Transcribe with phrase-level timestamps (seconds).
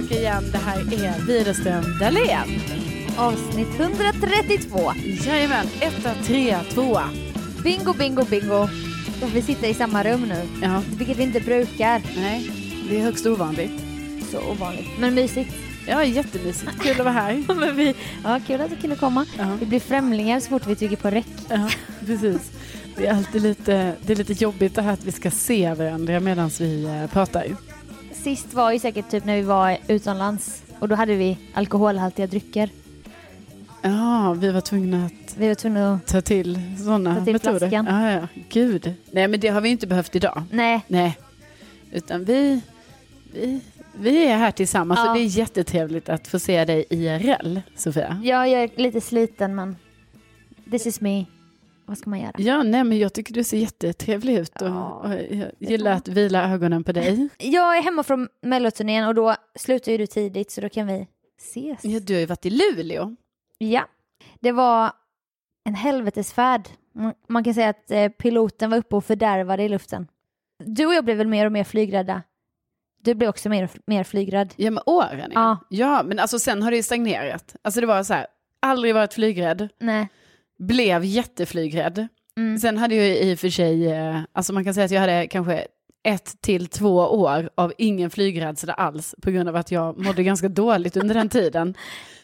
[0.00, 0.44] tillbaka igen.
[0.52, 2.60] Det här är Widerström Dahlén.
[3.16, 4.92] Avsnitt 132.
[5.26, 7.10] Jajamän, etta, trea, tvåa.
[7.64, 8.68] Bingo, bingo, bingo.
[9.20, 12.02] Får vi sitta i samma rum nu, Ja, vilket vi inte brukar.
[12.16, 12.50] nej,
[12.90, 13.72] det är högst ovanligt.
[14.30, 14.86] Så ovanligt.
[14.98, 15.54] Men mysigt.
[15.86, 16.82] Ja, jättemysigt.
[16.82, 17.44] Kul att vara här.
[17.54, 17.94] Men vi,
[18.24, 19.26] ja, kul att du kunde komma.
[19.38, 21.26] Ja, Vi blir främlingar så fort vi trycker på räck.
[21.48, 21.68] ja
[22.06, 22.50] precis.
[22.96, 26.20] Det är alltid lite, det är lite jobbigt det här att vi ska se varandra
[26.20, 27.44] medan vi eh, pratar.
[28.22, 32.70] Sist var ju säkert typ när vi var utomlands och då hade vi alkoholhaltiga drycker.
[33.82, 36.06] Ja, vi var tvungna att Vi var tvungna att...
[36.06, 37.58] ta till sådana metoder.
[37.58, 37.86] flaskan.
[37.90, 38.94] Ja, ja, gud.
[39.10, 40.42] Nej, men det har vi inte behövt idag.
[40.50, 41.18] Nej, Nej,
[41.92, 42.60] utan vi,
[43.32, 43.60] vi,
[44.00, 45.08] vi är här tillsammans Ja.
[45.10, 48.20] och det är jättetrevligt att få se dig IRL, Sofia.
[48.24, 49.76] jag är lite sliten men
[50.70, 51.24] this is me.
[51.88, 52.32] Vad ska man göra?
[52.38, 54.88] Ja, nej, men jag tycker du ser jättetrevlig ut och, Ja.
[55.04, 57.28] och jag gillar att vila ögonen på dig.
[57.38, 61.08] Jag är hemma från melloturnén och då slutar ju du tidigt så då kan vi
[61.38, 61.84] ses.
[61.84, 63.16] Ja, du har ju varit i Luleå.
[63.58, 63.88] Ja,
[64.40, 64.92] det var
[65.64, 66.68] en helvetesfärd.
[67.28, 70.08] Man- kan säga att eh, piloten var uppe och fördärvade i luften.
[70.64, 72.22] Du och jag blev väl mer och mer flygrädda.
[73.02, 74.54] Du blev också mer och mer flygrädd.
[74.56, 75.30] Ja, med åren.
[75.34, 75.58] Ja.
[75.70, 77.56] ja, men alltså sen har det ju stagnerat.
[77.62, 78.26] Alltså det var så här,
[78.60, 80.08] aldrig varit flygrädd, Nej.
[80.58, 82.08] Blev jätteflygrädd.
[82.36, 82.58] Mm.
[82.58, 85.26] Sen hade jag i och för sig, eh, alltså man kan säga att jag hade
[85.26, 85.66] kanske
[86.04, 90.48] ett till två år av ingen flygrädsla alls på grund av att jag mådde ganska
[90.48, 91.74] dåligt under den tiden.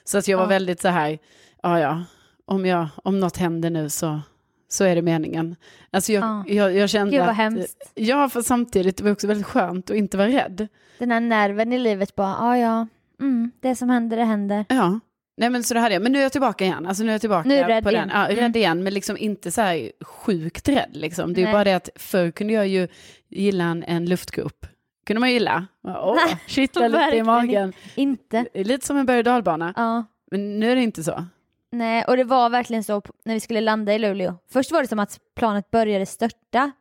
[0.04, 0.48] Så att jag var Ja.
[0.48, 1.18] väldigt så här,
[1.62, 2.04] ja ja,
[2.46, 4.20] om, jag, om något händer nu så,
[4.68, 5.56] så är det meningen.
[5.90, 6.44] Alltså jag, Ja.
[6.46, 7.92] jag, jag kände Gud vad att, hemskt.
[7.94, 10.68] ja för samtidigt det var också väldigt skönt att inte vara rädd.
[10.98, 12.86] Den här nerven i livet bara, ja ja,
[13.20, 14.64] mm, det som händer det händer.
[14.68, 15.00] Ja.
[15.36, 16.86] Nej men så det hade jag, men nu är jag tillbaka igen.
[16.86, 18.08] Alltså nu är jag tillbaka Nu är rädd på igen.
[18.08, 18.16] den.
[18.20, 18.36] Ja, Mm.
[18.40, 21.34] rädd igen, men liksom inte så här sjukt rädd liksom.
[21.34, 21.52] Det är Nej.
[21.52, 22.88] bara det att förr kunde jag ju
[23.28, 24.66] gilla en, en luftgrupp.
[25.06, 25.66] Kunde man gilla.
[25.84, 27.72] Åh, kittla lite i magen.
[27.94, 28.46] Inte.
[28.54, 29.72] Lite som en berg och dalbana.
[29.76, 30.04] Ja.
[30.30, 31.24] Men nu är det inte så.
[31.72, 34.34] Nej, och det var verkligen så när vi skulle landa i Luleå.
[34.52, 36.72] Först var det som att planet började störta.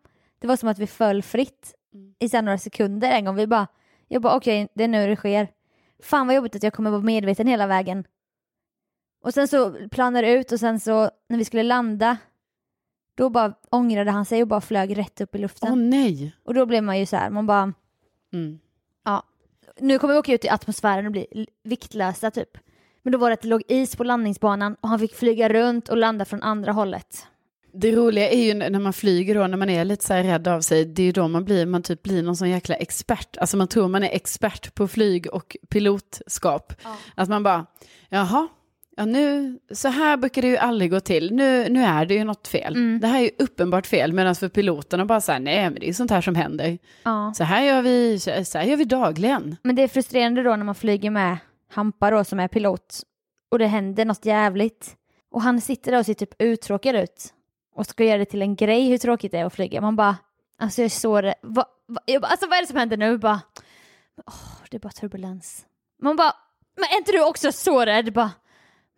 [0.42, 2.14] Det var som att vi föll fritt Mm.
[2.20, 3.36] i så några sekunder en gång.
[3.36, 3.68] Vi bara,
[4.08, 5.48] jag bara okej, det är nu det sker.
[6.04, 8.04] Fan vad jobbigt att jag kommer vara medveten hela vägen.
[9.24, 12.18] Och sen så planade det ut och sen så när vi skulle landa
[13.16, 15.70] då bara ångrade han sig och bara flög rätt upp i luften.
[15.72, 16.36] Åh nej.
[16.44, 17.74] Och då blev man ju så här, man bara,
[18.34, 18.60] Mm.
[19.80, 22.58] nu kommer vi åka ut i atmosfären och bli viktlösa typ.
[23.02, 25.90] Men då var det att det låg is på landningsbanan och han fick flyga runt
[25.90, 27.26] och landa från andra hållet.
[27.74, 30.48] Det roliga är ju när man flyger då, när man är lite så här rädd
[30.48, 33.38] av sig, det är ju då man blir, man typ blir någon sån jäkla expert.
[33.38, 36.74] Alltså man tror man är expert på flyg och pilotskap.
[37.16, 37.66] Att man bara,
[38.10, 38.48] jaha,
[38.98, 41.34] ja nu, så här brukar det ju aldrig gå till.
[41.34, 42.76] Nu, nu är det ju något fel.
[42.76, 43.00] Mm.
[43.00, 45.90] Det här är ju uppenbart fel, medan för piloterna bara så här, nej men det
[45.90, 46.78] är sånt här som händer.
[47.04, 47.34] Ja.
[47.36, 49.56] Så här gör vi, så här gör vi dagligen.
[49.64, 51.38] Men det är frustrerande då när man flyger med
[51.72, 53.02] Hampa då som är pilot
[53.52, 54.96] och det händer något jävligt.
[55.32, 57.34] Och han sitter där och ser typ uttråkad ut
[57.76, 59.82] och ska göra det till en grej hur tråkigt det är att flyga.
[59.82, 60.18] Man bara,
[60.60, 61.36] alltså jag är så rädd.
[61.42, 63.18] Va, va, jag bara, alltså vad är det som händer nu?
[63.18, 63.42] Bara,
[64.28, 64.34] åh,
[64.70, 65.66] det är bara turbulens.
[66.02, 66.34] Man bara,
[66.76, 68.14] men är inte du också så rädd?
[68.14, 68.32] Bara,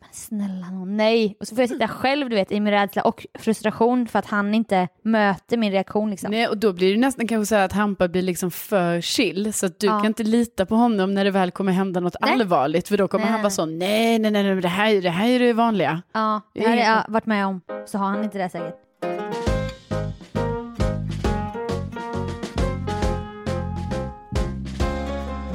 [0.05, 1.37] men snälla nån, nej.
[1.39, 4.25] Och så får jag sitta själv du vet i min rädsla och frustration för att
[4.25, 6.31] han inte möter min reaktion liksom.
[6.31, 9.53] Nej, och då blir det nästan kanske så här att Hampa blir liksom för chill,
[9.53, 9.97] så att du Ja.
[9.99, 12.33] kan inte lita på honom när det väl kommer hända något Nej.
[12.33, 15.09] allvarligt, för då kommer Nej, han vara så, nej, nej, nej, nej, det här, det
[15.09, 16.01] här är det vanliga.
[16.13, 17.61] Ja, det Det är här har jag varit med om.
[17.85, 18.75] Så har han inte det säkert.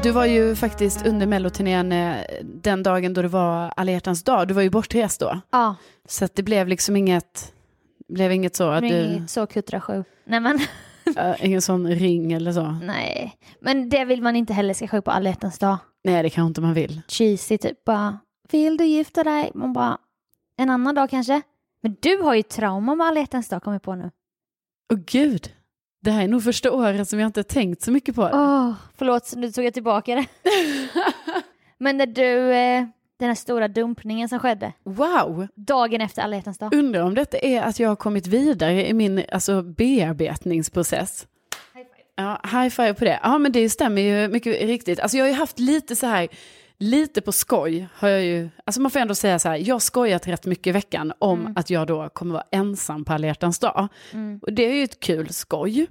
[0.02, 4.48] Du var ju faktiskt under melloturnén eh, den dagen då det var alla hjärtans dag,
[4.48, 5.40] du var ju bortrest då.
[5.50, 5.76] Ja,
[6.08, 7.52] Så det blev liksom inget,
[8.08, 10.04] blev inget så att det du, inget så kuttra sju.
[10.24, 10.58] Nej men,
[11.40, 12.70] ingen sån ring eller så.
[12.82, 13.36] nej.
[13.60, 15.78] Men det vill man inte heller ska ske på alla hjärtans dag.
[16.04, 17.00] Nej, det kanske inte man vill.
[17.08, 18.18] Cheesy typ bara,
[18.50, 19.50] vill du gifta dig?
[19.54, 19.98] Man bara,
[20.56, 21.42] en annan dag kanske?
[21.82, 24.10] Men du har ju trauma med alla hjärtans dag, kommer jag på nu.
[24.92, 25.50] Åh gud,
[26.00, 28.30] det här är nog första året som jag inte tänkt så mycket på det.
[28.34, 30.26] Åh, förlåt, nu tog jag tillbaka det.
[31.78, 32.84] Men när du, eh,
[33.18, 36.74] den här stora dumpningen som skedde, Wow, dagen efter alla hjärtans dag.
[36.74, 41.26] undrar om detta är att jag har kommit vidare i min alltså, bearbetningsprocess.
[42.16, 43.20] Ja, high five på det.
[43.22, 45.00] Ja, men det stämmer ju mycket riktigt.
[45.00, 46.28] Alltså jag har ju haft lite så här,
[46.80, 49.80] lite på skoj har jag ju, alltså man får ändå säga så här, jag har
[49.80, 51.52] skojat rätt mycket i veckan om Mm.
[51.56, 53.88] att jag då kommer vara ensam på alla hjärtans dag.
[54.12, 54.38] Mm.
[54.42, 55.86] Och det är ju ett kul skoj.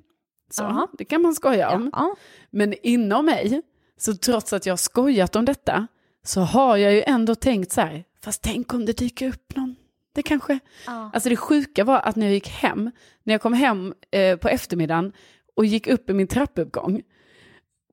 [0.52, 0.88] Så, Jaha.
[0.98, 1.90] det kan man skoja om.
[1.94, 2.16] Ja.
[2.50, 3.62] Men inom mig,
[3.98, 5.88] så trots att jag har skojat om detta,
[6.24, 9.76] så har jag ju ändå tänkt så här, fast tänk om det dyker upp någon,
[10.16, 10.60] det kanske...
[10.86, 11.12] Ja.
[11.14, 12.92] Alltså det sjuka var att när jag gick hem,
[13.24, 15.12] när jag kom hem eh, på eftermiddagen
[15.56, 17.02] och gick upp i min trappuppgång,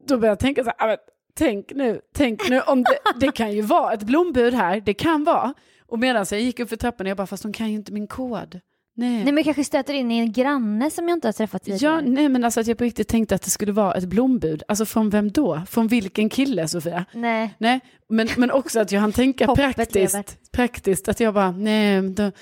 [0.09, 0.97] då började jag tänka så här, "Ah,
[1.37, 5.25] tänk nu, tänk nu om det, det kan ju vara ett blombud här, det kan
[5.25, 5.55] vara.
[5.89, 8.07] Och medan jag gick upp för trappan, jag bara, fast de kan ju inte min
[8.07, 8.61] kod.
[8.99, 9.25] Nej.
[9.25, 11.95] Nej men kanske stöter in i en granne som jag inte har träffat tidigare.
[11.95, 14.63] Ja, nej men alltså att jag på riktigt tänkte att det skulle vara ett blombud.
[14.69, 15.63] Alltså från vem då?
[15.69, 17.05] Från vilken kille Sofia?
[17.13, 17.55] Nej.
[17.59, 19.55] Nej, men, men också att jag hann tänka lever.
[19.55, 20.53] praktiskt.
[20.53, 22.33] Praktiskt, att jag bara, nej, då,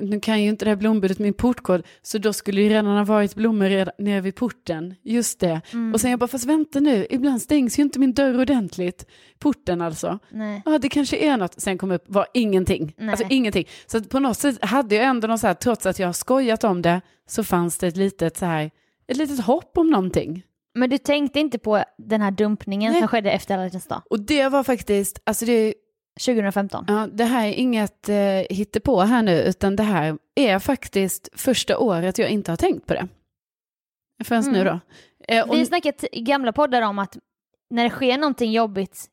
[0.00, 3.04] nu kan ju inte det här blombudet min portkod, så då skulle ju redan ha
[3.04, 4.94] varit blommor redan, nere vid porten.
[5.02, 5.60] Just det.
[5.72, 5.94] Mm.
[5.94, 9.06] Och sen jag bara, fast vänta nu, ibland stängs ju inte min dörr ordentligt.
[9.38, 10.18] Porten alltså.
[10.30, 10.62] Nej.
[10.64, 11.60] Ja, det kanske är något.
[11.60, 12.94] Sen kom upp, var ingenting.
[12.98, 13.10] Nej.
[13.10, 13.68] Alltså ingenting.
[13.86, 16.64] Så på något sätt hade jag ändå någon så här, trots att jag har skojat
[16.64, 18.70] om det, så fanns det ett litet så här,
[19.08, 20.42] ett litet hopp om någonting.
[20.74, 23.00] Men du tänkte inte på den här dumpningen Nej.
[23.00, 24.02] som skedde efter alla hjärtans dag?
[24.10, 25.74] Och det var faktiskt, alltså det,
[26.26, 26.84] 2015?
[26.88, 28.16] ja, det här är inget eh,
[28.56, 32.94] hittepå här nu, utan det här är faktiskt första året jag inte har tänkt på
[32.94, 33.08] det.
[34.24, 34.52] Förrän Mm.
[34.52, 34.80] nu då.
[35.28, 37.16] Eh, och, Vi har snackat i gamla poddar om att
[37.70, 39.06] när det sker någonting jobbigt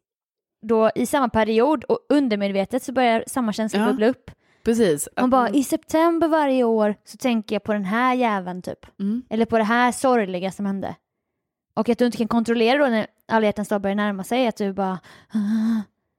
[0.67, 3.85] då i samma period och undermedvetet så börjar samma känsla Ja.
[3.87, 4.31] bubbla upp.
[4.63, 5.09] precis.
[5.15, 8.99] Man bara i september varje år så tänker jag på den här jäveln typ.
[8.99, 9.23] mm.
[9.29, 10.95] Eller på det här sorgliga som hände.
[11.77, 14.57] Och att du inte kan kontrollera då när alla hjärtans dag börjar närma sig att
[14.57, 14.99] du bara.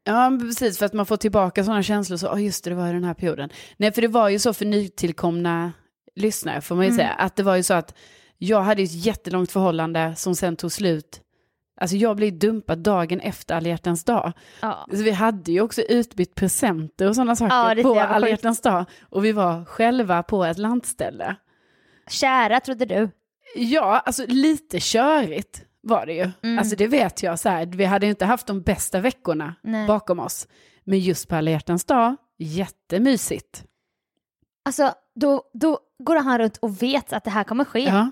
[0.05, 2.89] Ja, precis, för att man får tillbaka sådana känslor, så, oh, just det, det var
[2.89, 3.51] i den här perioden.
[3.77, 5.73] Nej, för det var ju så för nytillkomna
[6.15, 6.97] lyssnare, får man ju Mm.
[6.97, 7.95] säga, att det var ju så att
[8.39, 11.21] jag hade ett jättelångt förhållande som sen tog slut.
[11.81, 14.33] Alltså jag blev dumpad dagen efter alla hjärtans dag.
[14.63, 14.87] ja.
[14.91, 18.61] Så vi hade ju också utbytt presenter och sådana Ja, saker är på alla hjärtans
[18.61, 18.85] dag.
[19.03, 21.37] Och vi var själva på ett lantställe.
[22.11, 23.09] Kära trodde du.
[23.55, 26.31] Ja, alltså lite körigt var det ju.
[26.43, 26.59] Mm.
[26.59, 29.87] Alltså det vet jag, så här, vi hade ju inte haft de bästa veckorna Nej.
[29.87, 30.49] bakom oss.
[30.85, 33.65] Men just på alla hjärtans dag, jättemysigt.
[34.65, 37.81] Alltså då, då går han runt och vet att det här kommer ske.
[37.81, 38.11] Ja.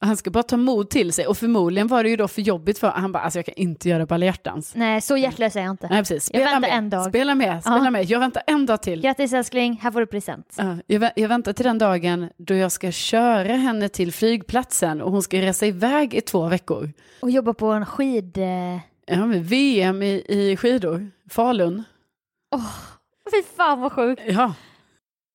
[0.00, 2.78] Han ska bara ta mod till sig och förmodligen var det ju då för jobbigt
[2.78, 4.72] för han bara, alltså jag kan inte göra hjärtans.
[4.74, 5.88] Nej, så hjärtlös är jag inte.
[5.88, 7.04] Nej precis, Jag spela väntar med, en dag.
[7.08, 7.90] spela med, spela Ja.
[7.90, 9.00] med, jag väntar en dag till.
[9.00, 10.54] Grattis älskling, här får du present.
[10.58, 15.02] Ja, jag, vä- jag väntar till den dagen då jag ska köra henne till flygplatsen
[15.02, 16.92] och hon ska resa iväg i två veckor.
[17.20, 18.38] Och jobba på en skid...
[18.38, 21.84] eh, Ja, VM i, i skidor, Falun.
[23.30, 24.22] Fy fan vad sjukt.
[24.26, 24.54] Ja.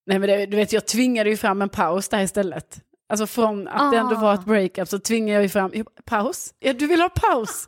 [0.06, 2.80] Nej men det, du vet, jag tvingade ju fram en paus där istället.
[3.10, 4.20] Alltså från att det ändå Ah.
[4.20, 5.72] var ett breakup så tvingade jag ju fram,
[6.04, 6.54] paus?
[6.58, 7.66] Ja, du vill ha paus?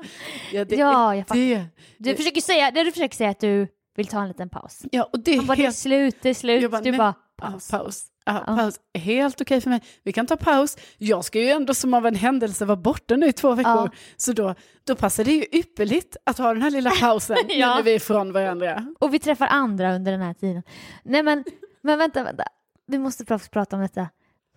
[0.52, 1.40] Ja, det Ja, jag fattar.
[1.40, 1.64] det.
[1.98, 4.82] Du försöker säga, det du försöker säga att du vill ta en liten paus.
[4.92, 5.76] Ja, och det är Han bara, det är helt...
[5.76, 6.70] slut, det är slut.
[6.70, 6.98] Bara, du nej.
[6.98, 7.70] bara, Paus.
[7.70, 8.04] paus.
[8.24, 8.44] Ja, paus.
[8.46, 8.56] Ja, Ja.
[8.56, 8.80] paus.
[8.98, 9.80] Helt okej för mig.
[10.02, 10.76] Vi kan ta paus.
[10.98, 13.90] Jag ska ju ändå som av en händelse vara borta nu i två veckor.
[14.16, 14.54] Så då,
[14.86, 17.74] då passar det ju ypperligt att ha den här lilla pausen Ja.
[17.74, 18.86] när vi är ifrån varandra.
[19.00, 20.62] Och vi träffar andra under den här tiden.
[21.04, 21.44] Nej men,
[21.82, 22.44] men vänta, vänta.
[22.86, 24.08] Vi måste pra- prata om detta.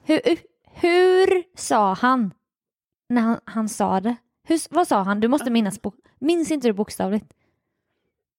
[0.04, 0.22] Hur,
[0.82, 2.34] hur sa han
[3.10, 4.16] när han, han sa det?
[4.48, 5.20] Hur, vad sa han?
[5.20, 5.80] Du måste minnas.
[6.20, 7.34] Minns inte du bokstavligt?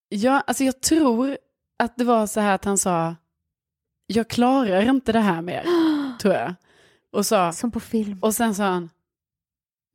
[0.08, 1.38] Ja, alltså jag tror
[1.78, 3.16] att det var så här att han sa,
[4.06, 5.64] jag klarar inte det här mer,
[6.18, 6.54] tror jag.
[7.12, 8.18] Och, sa, Som på film.
[8.22, 8.90] och sen sa han,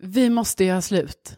[0.04, 1.38] vi måste göra slut.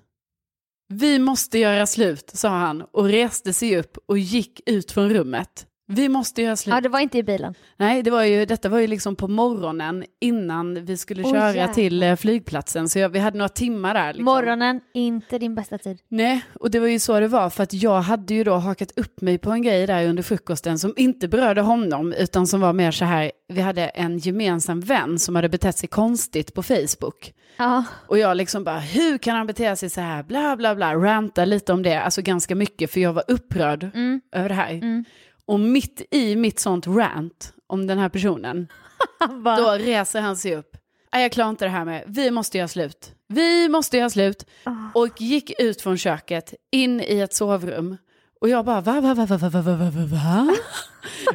[0.87, 5.67] Vi måste göra slut, sa han och reste sig upp och gick ut från rummet.
[5.87, 6.73] Vi måste göra slut.
[6.75, 7.55] Ja, det var inte i bilen.
[7.77, 11.73] Nej, det var ju, detta var ju liksom på morgonen innan vi skulle köra jävlar.
[11.73, 12.89] till eh, flygplatsen.
[12.89, 14.07] Så jag, vi hade några timmar där.
[14.07, 14.25] Liksom.
[14.25, 15.99] Morgonen, inte din bästa tid.
[16.07, 18.91] Nej, och det var ju så det var för att jag hade ju då hakat
[18.95, 22.73] upp mig på en grej där under frukosten som inte berörde honom utan som var
[22.73, 27.33] mer så här, vi hade en gemensam vän som hade betett sig konstigt på Facebook.
[27.57, 30.95] Ja, Och jag liksom bara, hur kan han bete sig så här, bla bla bla,
[30.95, 34.71] ranta lite om det, alltså ganska mycket för jag var upprörd mm, över det här.
[34.71, 35.05] mm.
[35.47, 38.67] Och mitt i mitt sånt rant om den här personen,
[39.57, 40.77] då reser han sig upp.
[41.13, 43.15] Nej, jag klarar inte det här med, vi måste göra slut.
[43.27, 44.45] Vi måste göra slut.
[44.65, 47.97] "Åh." Och gick ut från köket, in i ett sovrum.
[48.41, 50.55] Och jag bara, va, va, va, va, va, va, va, va, va?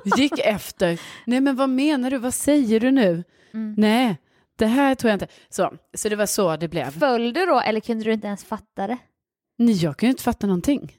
[0.17, 1.01] Gick efter.
[1.27, 2.19] Nej, men vad menar du?
[2.19, 3.25] Vad säger du nu?
[3.55, 3.75] Mm.
[3.79, 4.17] Nej,
[4.59, 5.29] det här tror jag inte.
[5.49, 6.91] Så, så det var så det blev.
[6.99, 8.99] Föll du då eller kunde du inte ens fatta det?
[9.59, 10.97] Nej, jag ju inte fatta någonting.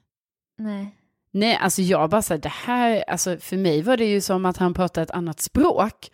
[0.58, 0.96] Nej.
[1.32, 4.46] Nej, alltså jag bara så här, det här, alltså för mig var det ju som
[4.46, 6.12] att han pratade ett annat språk.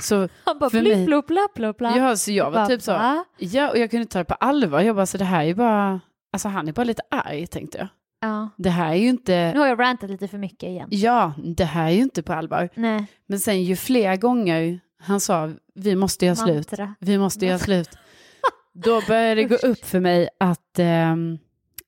[0.00, 1.96] Så, Han bara För blipp, mig- plopp, bla, bla, bla.
[1.96, 2.90] ja, så jag var typ så,
[3.38, 4.80] ja, och jag kunde inte ta det på allvar.
[4.80, 6.00] Jag bara, så det här är ju bara,
[6.32, 7.88] alltså han är bara lite arg, tänkte jag.
[8.20, 8.48] Ja.
[8.56, 10.88] Det här är ju inte, Nu har jag rantat lite för mycket igen.
[10.90, 12.68] ja, det här är ju inte på allvar.
[12.74, 16.94] Nej, Men sen ju fler gånger han sa, vi måste göra slut, mantra.
[17.00, 17.90] vi måste göra slut.
[18.74, 21.38] Då började det gå upp för mig att, ehm,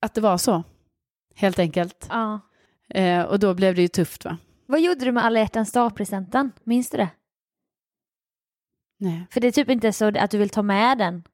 [0.00, 0.62] att det var så,
[1.34, 2.06] helt enkelt.
[2.10, 2.40] Ja.
[2.90, 4.36] Eh, och då blev det ju tufft va?
[4.66, 6.52] Vad gjorde du med alla hjärtans dag-presenten?
[6.64, 7.08] Minns du det?
[8.98, 9.26] Nej.
[9.30, 11.24] För det är typ inte så att du vill ta med den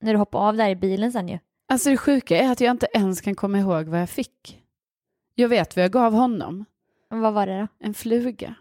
[0.00, 1.38] när du hoppar av där i bilen sen ju.
[1.68, 4.62] Alltså det sjuka är att jag inte ens kan komma ihåg vad jag fick.
[5.34, 6.64] Jag vet vad jag gav honom.
[7.08, 7.68] Vad var det då?
[7.86, 8.54] En fluga.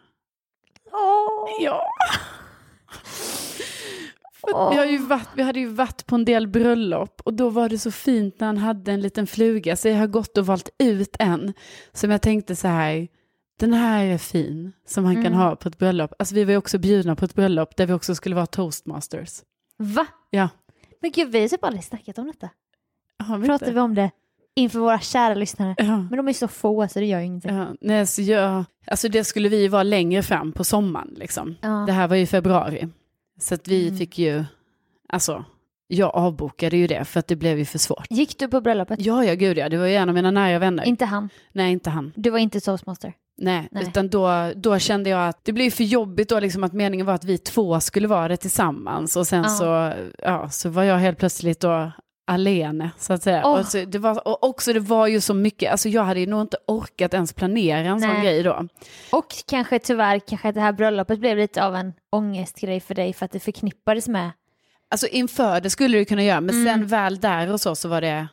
[0.91, 1.49] Åh!
[1.59, 1.83] Ja.
[4.47, 7.69] Vi, har ju varit, vi hade ju varit på en del bröllop och då var
[7.69, 10.69] det så fint när han hade en liten fluga så jag har gått och valt
[10.79, 11.53] ut en
[11.93, 13.07] som jag tänkte så här,
[13.59, 15.39] den här är fin som han kan Mm.
[15.39, 16.13] ha på ett bröllop.
[16.19, 19.41] Alltså vi var ju också bjudna på ett bröllop där vi också skulle vara toastmasters.
[19.77, 20.07] Va?
[20.29, 20.49] Ja.
[21.01, 22.49] Men gud, vi har typ aldrig snackat om detta.
[23.39, 24.11] Vi Pratar vi om det
[24.55, 25.75] inför våra kära lyssnare?
[25.77, 25.97] Ja.
[25.97, 27.55] Men de är så få så det gör ju ingenting.
[27.55, 31.55] Ja, nej, så jag, alltså det skulle vi ju vara längre fram på sommaren liksom.
[31.61, 31.83] Ja.
[31.87, 32.87] Det här var ju februari.
[33.39, 33.97] Så att vi Mm.
[33.97, 34.43] fick ju,
[35.09, 35.45] alltså,
[35.87, 38.05] jag avbokade ju det för att det blev ju för svårt.
[38.09, 38.99] Gick du på bröllopet?
[39.01, 40.83] Ja, ja, gud ja, det var ju en av mina nära vänner.
[40.83, 41.29] Inte han.
[41.51, 42.13] Nej, inte han.
[42.15, 43.13] Du var inte toastmaster.
[43.39, 43.83] Nej, Nej.
[43.83, 47.13] utan då, då kände jag att det blev för jobbigt då liksom att meningen var
[47.13, 49.49] att vi två skulle vara det tillsammans och sen Ja.
[49.49, 51.91] så, ja, så var jag helt plötsligt då
[52.27, 53.41] alene så att säga.
[53.45, 53.59] Åh.
[53.59, 56.25] Och, så, det var, och också det var ju så mycket, alltså jag hade ju
[56.27, 58.21] nog inte orkat ens planera en sån Nej.
[58.21, 58.67] grej då.
[59.11, 63.25] Och kanske tyvärr, kanske det här bröllopet blev lite av en ångestgrej för dig för
[63.25, 64.31] att det förknippades med
[64.91, 66.65] Alltså inför det skulle du kunna göra, men Mm.
[66.79, 68.27] sen väl där och så, så var det,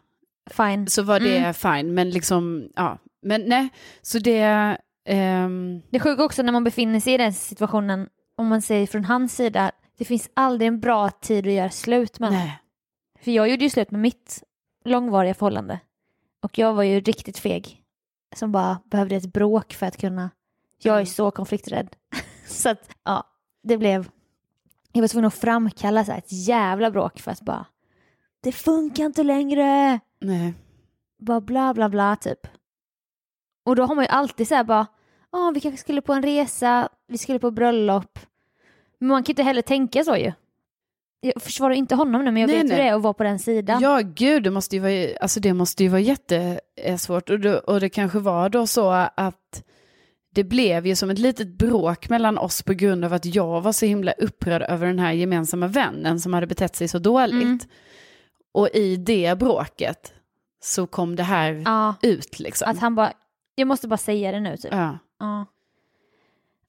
[0.50, 0.86] fine.
[0.86, 1.54] så var det Mm.
[1.54, 1.94] fine.
[1.94, 3.68] Men liksom, ja, men nej,
[4.02, 4.76] så det,
[5.08, 8.08] ehm, Det sjuka också när man befinner sig i den situationen,
[8.38, 12.18] om man säger från hans sida, det finns aldrig en bra tid att göra slut
[12.18, 12.32] med.
[12.32, 12.58] nej.
[13.24, 14.42] För jag gjorde ju slut med mitt
[14.84, 15.80] långvariga förhållande.
[16.42, 17.82] Och jag var ju riktigt feg.
[18.36, 20.30] Som bara behövde ett bråk för att kunna...
[20.82, 21.06] Jag är Mm.
[21.06, 21.96] så konflikträdd.
[22.46, 23.24] så att, ja,
[23.62, 24.10] det blev...
[24.92, 27.66] Jag var tvungen att framkalla så här ett jävla bråk för att bara...
[28.40, 30.00] Det funkar inte längre!
[30.20, 30.54] nej.
[31.18, 32.46] Bara bla bla bla typ.
[33.64, 34.86] Och då har man ju alltid så här bara...
[35.32, 38.18] Ja, vi kanske skulle på en resa, vi skulle på bröllop.
[38.98, 40.32] Men man kan ju inte heller tänka så ju.
[41.24, 42.76] Jag försvarar inte honom nu, men jag Nej, vet nej.
[42.76, 43.82] hur det är att vara på den sidan.
[43.82, 47.30] Ja, gud, det måste ju vara, alltså det måste ju vara jättesvårt.
[47.30, 49.62] Och det, och det kanske var då så att
[50.34, 53.72] det blev ju som ett litet bråk mellan oss på grund av att jag var
[53.72, 57.42] så himla upprörd över den här gemensamma vännen som hade betett sig så dåligt.
[57.42, 57.58] Mm.
[58.54, 60.12] Och i det bråket
[60.64, 62.70] så kom det här Ja, ut liksom.
[62.70, 63.12] att han bara,
[63.54, 64.72] jag måste bara säga det nu typ.
[64.72, 64.98] Ja.
[65.18, 65.46] ja.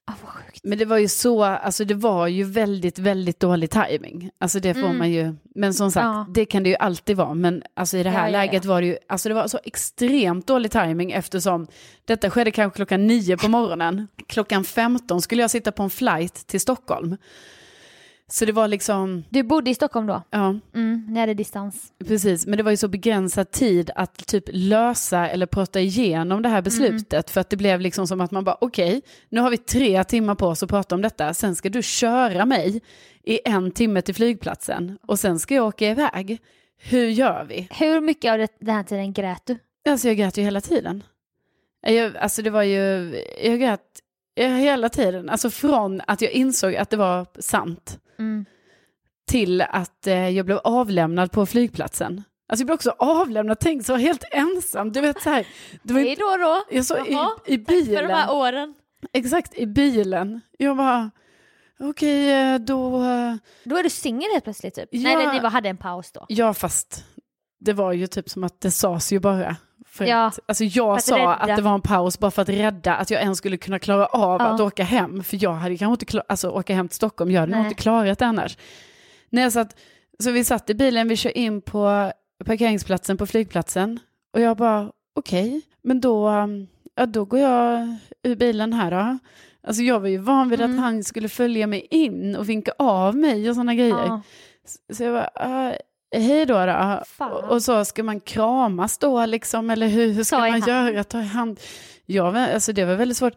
[0.08, 0.60] Ah, vad sjukt.
[0.64, 4.30] Men det var ju så, alltså det var ju väldigt, väldigt dålig timing.
[4.40, 4.98] Alltså det får Mm.
[4.98, 6.26] man ju, men som sagt, Ja.
[6.30, 7.34] det kan det ju alltid vara.
[7.34, 8.46] Men alltså i det här Ja, ja, ja.
[8.46, 11.68] läget var det ju, alltså det var så extremt dålig timing eftersom
[12.06, 14.08] detta skedde kanske klockan nio på morgonen.
[14.28, 17.18] Klockan 15 skulle jag sitta på en flight till Stockholm.
[18.32, 20.22] Så det var liksom, Du bodde i Stockholm då?
[20.30, 21.94] ja, Mm, ni hade distans.
[22.08, 22.46] precis.
[22.48, 26.62] Men det var ju så begränsad tid att typ lösa eller prata igenom det här
[26.62, 27.30] beslutet.
[27.30, 30.36] För att det blev liksom som att man bara, okej, nu har vi tre timmar
[30.36, 31.34] på oss att prata om detta.
[31.34, 32.82] Sen ska du köra mig
[33.24, 34.98] i en timme till flygplatsen.
[35.08, 36.40] Och sen ska jag åka iväg.
[36.78, 37.68] Hur gör vi?
[37.72, 39.58] Hur mycket av det, den här tiden grät du?
[39.90, 41.04] Alltså jag grät ju hela tiden.
[41.88, 43.82] Jag, alltså det var ju, jag grät
[44.44, 45.30] hela tiden.
[45.30, 48.00] Alltså från att jag insåg att det var sant.
[48.20, 48.46] Mm.
[49.28, 52.24] till att eh, jag blev avlämnad på flygplatsen.
[52.50, 54.92] Alltså jag blev också avlämnad, tänk så var helt ensam.
[54.92, 55.48] Du vet så här,
[55.84, 56.64] det var Hej då då!
[56.72, 58.74] jag så Jaha, i, i För de bilen, här åren.
[59.14, 60.42] exakt i bilen.
[60.58, 61.12] Jag bara,
[61.80, 64.90] okej eh, då, eh, Då är du singel helt plötsligt typ?
[64.92, 65.02] Ja.
[65.02, 66.26] Nej, ni hade en paus då.
[66.30, 67.06] ja fast
[67.60, 69.56] det var ju typ som att det sades ju bara.
[69.96, 71.34] För Ja, att, alltså jag att sa rädda.
[71.34, 74.06] att det var en paus bara för att rädda att jag ens skulle kunna klara
[74.06, 74.46] av Ja.
[74.48, 75.24] att åka hem.
[75.24, 77.76] För jag hade kanske inte klarat, alltså åka hem till Stockholm, jag hade nog inte
[77.82, 78.58] klarat det annars.
[79.30, 79.76] Nej, så, att,
[80.20, 82.12] så vi satt i bilen, vi kör in på
[82.46, 84.00] parkeringsplatsen på flygplatsen
[84.34, 89.18] och jag bara okej, men då, um, ja, då går jag ur bilen här då.
[89.68, 90.74] Alltså jag var ju van vid Mm.
[90.78, 94.06] att han skulle följa mig in och vinka av mig och sådana grejer.
[94.06, 94.22] Ja.
[94.94, 95.74] Så jag bara, ah,
[96.16, 97.02] hej då då.
[97.50, 100.68] Och, så ska man kramas då liksom, eller hur, hur ska man hand.
[100.68, 101.04] göra?
[101.04, 101.60] Ta i hand.
[102.06, 103.34] Ja, alltså det var väldigt svårt.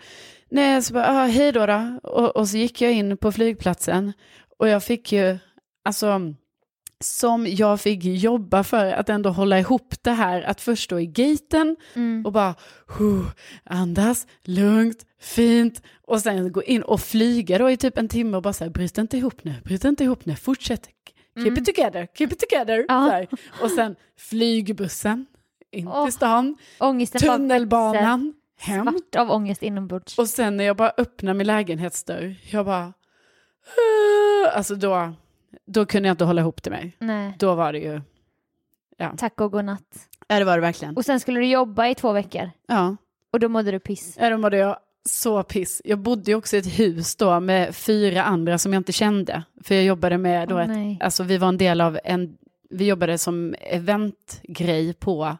[0.50, 1.98] Nej, så bara, ah, hej då då.
[2.02, 4.12] Och, och så gick jag in på flygplatsen
[4.58, 5.38] och jag fick ju,
[5.84, 6.20] alltså,
[7.04, 11.06] som jag fick jobba för att ändå hålla ihop det här, att först stå i
[11.06, 12.26] gaten Mm.
[12.26, 12.54] och bara
[13.64, 18.42] andas lugnt, fint och sen gå in och flyga då i typ en timme och
[18.42, 20.88] bara så här, bryt inte ihop nu, bryt inte ihop nu, fortsätt,
[21.42, 21.58] keep Mm.
[21.62, 22.84] it together, keep it together.
[22.88, 23.22] Ja.
[23.62, 25.26] Och sen flygbussen
[25.70, 28.86] in Åh, till stan, Ångesten tunnelbanan, hem.
[28.86, 30.18] Svart av ångest inombords.
[30.18, 32.92] Och sen när jag bara öppnar min lägenhetsdörr, jag bara,
[34.54, 35.12] alltså då,
[35.66, 36.96] då kunde jag inte hålla ihop till mig.
[36.98, 38.00] Nej, Då var det ju,
[39.16, 40.08] tack och godnatt.
[40.28, 40.96] ja det var det verkligen.
[40.96, 42.96] Och sen skulle du jobba i två veckor Ja.
[43.32, 44.16] och då mådde du piss.
[44.20, 44.78] Ja, då mådde jag
[45.08, 45.82] så piss.
[45.84, 49.42] Jag bodde ju också i ett hus då med fyra andra som jag inte kände.
[49.64, 52.36] För jag jobbade med då Åh, ett, alltså vi var en del av en,
[52.70, 55.36] vi jobbade som eventgrej på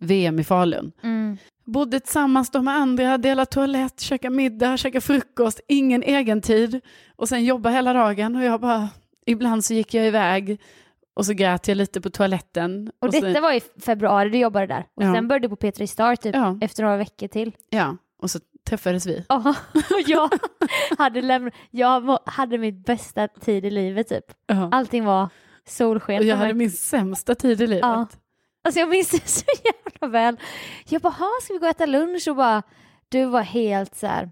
[0.00, 0.92] VM i Falun.
[1.02, 1.36] Mm.
[1.64, 6.80] Bodde tillsammans de med andra, delade toalett, käkade middag, käkade frukost, ingen egen tid.
[7.16, 8.88] Och sen jobba hela dagen och jag bara,
[9.26, 10.60] ibland så gick jag iväg
[11.14, 12.90] och så grät jag lite på toaletten.
[13.00, 14.86] Och, så, detta var i februari du jobbade där.
[14.94, 15.14] Och Ja.
[15.14, 16.58] sen började du på P3 Star typ Ja.
[16.60, 17.52] efter några veckor till.
[17.70, 19.24] Ja, och så träffades vi.
[19.28, 20.30] Ja, och jag
[20.98, 24.24] hade, lämnat, jag hade min bästa tid i livet typ.
[24.46, 24.68] Ja.
[24.72, 25.28] Allting var
[25.68, 27.82] solsken Och jag hade min sämsta tid i livet.
[27.82, 28.06] Ja.
[28.64, 30.36] Alltså jag minns det så jävla väl.
[30.88, 32.28] Jag bara, "Ha, ska vi gå och äta lunch?
[32.28, 32.62] Och bara,
[33.08, 34.30] du var helt så här.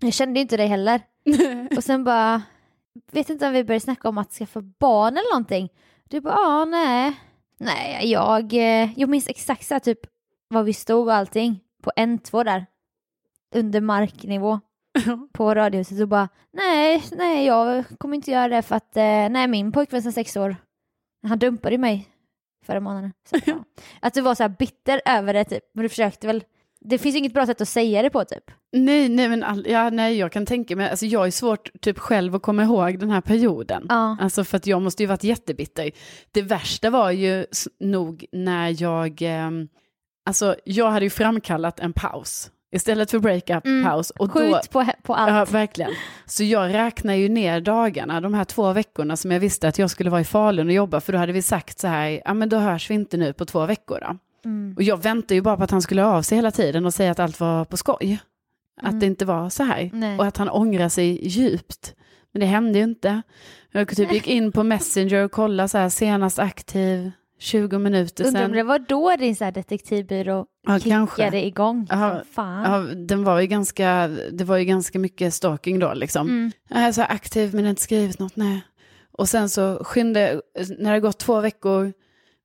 [0.00, 1.00] Jag kände inte dig heller.
[1.76, 2.42] Och sen bara,
[3.12, 5.68] vet inte om vi började snacka om att skaffa barn eller någonting.
[6.08, 7.20] Du bara, ja, nej.
[7.58, 9.98] Nej, jag, eh, jag minns exakt så här, typ
[10.48, 12.66] var vi stod och allting på N2 där.
[13.54, 14.60] Under marknivå
[15.32, 19.48] på radiohuset och bara, nej, nej, jag kommer inte göra det för att, eh, nej,
[19.48, 20.56] min pojkvän sen sex år,
[21.28, 22.08] han dumpade mig
[22.66, 23.12] förra månaden.
[23.30, 23.64] Så, ja.
[24.00, 26.44] Att du var så här bitter över det typ, men du försökte väl,
[26.80, 28.50] det finns inget bra sätt att säga det på typ.
[28.72, 31.98] Nej, nej, men all, ja, nej, jag kan tänka mig, alltså jag är svårt typ
[31.98, 33.86] själv att komma ihåg den här perioden.
[33.88, 34.16] Ja.
[34.20, 35.90] Alltså för att jag måste ju varit jättebitter.
[36.32, 37.46] Det värsta var ju
[37.80, 39.68] nog när jag, ehm,
[40.26, 42.50] alltså jag hade ju framkallat en paus.
[42.74, 43.84] Istället för breakup, Mm.
[43.84, 44.10] paus.
[44.10, 45.30] Och då, Skjut på, på allt.
[45.50, 45.90] Ja, verkligen.
[46.26, 49.90] Så jag räknar ju ner dagarna, de här två veckorna som jag visste att jag
[49.90, 52.48] skulle vara i Falun och jobba, för då hade vi sagt så här, ja men
[52.48, 54.16] då hörs vi inte nu på två veckor då.
[54.44, 54.74] Mm.
[54.76, 56.94] Och jag väntade ju bara på att han skulle höra av sig hela tiden och
[56.94, 58.18] säga att allt var på skoj.
[58.80, 59.00] Att Mm.
[59.00, 59.90] det inte var så här.
[59.92, 60.18] Nej.
[60.18, 61.94] Och att han ångrar sig djupt.
[62.32, 63.22] Men det hände ju inte.
[63.72, 68.40] Jag typ gick in på Messenger och kollade så här, senast aktiv, 20 minuter Undrar
[68.42, 68.56] om sedan.
[68.56, 71.16] det var då din så här detektivbyrå Ja, kanske.
[71.22, 71.86] kickade igång.
[71.90, 72.72] Ja, fan.
[72.72, 76.28] Ja, den var ju ganska, det var ju ganska mycket stalking då liksom.
[76.28, 76.50] Mm.
[76.68, 78.60] Jag är så aktiv men inte skrivit något, nej.
[79.12, 80.40] Och sen så skynde,
[80.78, 81.92] när det gått två veckor,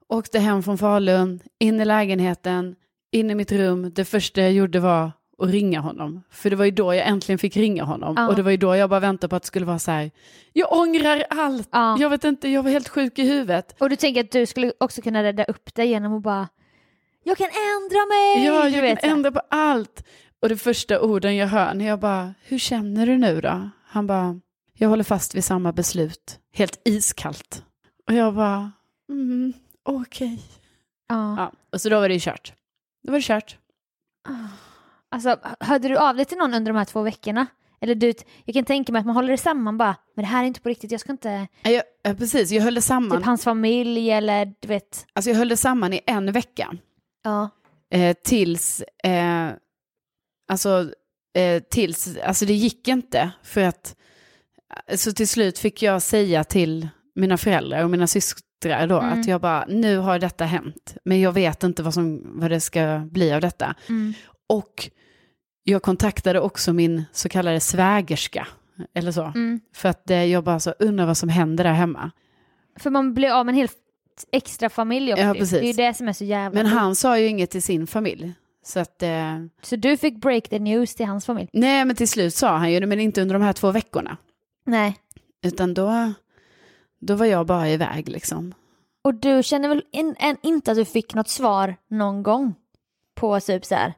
[0.10, 2.76] åkte hem från Falun, in i lägenheten,
[3.12, 3.92] in i mitt rum.
[3.96, 6.24] Det första jag gjorde var att ringa honom.
[6.30, 8.14] För det var ju då jag äntligen fick ringa honom.
[8.18, 8.28] Ja.
[8.28, 10.12] Och det var ju då jag bara väntade på att det skulle vara så här,
[10.54, 11.70] jag ångrar allt.
[11.72, 11.98] Ja.
[12.00, 13.76] Jag vet inte, jag var helt sjuk i huvudet.
[13.80, 16.48] Och du tänker att du skulle också kunna rädda upp dig genom att bara
[17.24, 18.46] jag kan ändra mig!
[18.46, 19.16] Ja, du jag vet, så kan här.
[19.16, 20.04] ändra på allt.
[20.42, 23.70] Och det första orden jag hör när jag bara, hur känner du nu då?
[23.86, 24.40] Han bara,
[24.78, 26.40] jag håller fast vid samma beslut.
[26.54, 27.64] Helt iskallt.
[28.08, 28.72] Och jag bara,
[29.10, 30.42] mm, okej.
[31.10, 31.36] Ja.
[31.38, 32.54] Ja, och så då var det ju kört.
[33.04, 33.58] Då var det kört.
[35.12, 37.48] Alltså, hörde du av dig till någon under de här två veckorna?
[37.82, 38.14] Eller du,
[38.46, 40.62] jag kan tänka mig att man håller det samman bara, men det här är inte
[40.62, 43.18] på riktigt, jag ska inte, Ja, Jag, ja, precis, jag höll det samman.
[43.18, 45.06] typ hans familj eller du vet.
[45.14, 46.74] Alltså jag höll det samman i en vecka.
[47.24, 47.50] Ja.
[47.94, 49.50] Eh, tills, eh,
[50.52, 50.92] alltså,
[51.38, 53.32] eh, tills, alltså det gick inte.
[53.44, 53.96] För att,
[54.96, 59.20] så till slut fick jag säga till mina föräldrar och mina systrar då Mm.
[59.20, 60.96] att jag bara, nu har detta hänt.
[61.06, 63.76] Men jag vet inte vad, som, vad det ska bli av detta.
[63.90, 64.14] Mm.
[64.50, 64.90] Och
[65.64, 68.48] jag kontaktade också min så kallade svägerska.
[68.94, 69.24] Eller så.
[69.24, 69.60] Mm.
[69.74, 72.12] För att eh, jag bara så undrar vad som händer där hemma.
[72.80, 73.78] För man blir av med en helt
[74.32, 75.26] extra familj också.
[75.26, 75.52] Ja, precis.
[75.52, 77.88] Det är ju det som är så jävla Men han sa ju inget till sin
[77.88, 78.34] familj.
[78.64, 81.50] Så att, eh, Så du fick break the news till hans familj?
[81.54, 84.18] nej men till slut sa han ju det, men inte under de här två veckorna.
[84.66, 84.98] Nej.
[85.44, 86.14] Utan då,
[87.02, 88.54] då var jag bara iväg liksom.
[89.02, 92.56] Och du känner väl in, än inte att du fick något svar någon gång?
[93.16, 93.94] På typ så här.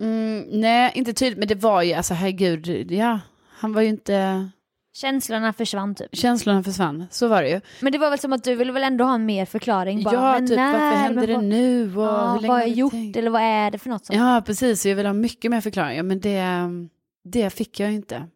[0.00, 4.48] Mm, nej, inte tydligt, men det var ju, alltså herregud, ja, han var ju inte,
[4.92, 6.16] Känslorna försvann typ.
[6.16, 7.60] känslorna försvann, så var det ju.
[7.80, 10.02] Men det var väl som att du ville väl ändå ha en mer förklaring?
[10.02, 12.66] Bara, ja, men typ när, varför hände det nu och Ja, hur länge vad har
[12.66, 13.16] jag gjort tänkt?
[13.16, 14.06] eller vad är det för något?
[14.06, 14.18] Sånt?
[14.18, 16.42] Ja, precis, jag vill ha mycket mer förklaringar, men det,
[17.24, 18.26] det fick jag ju inte.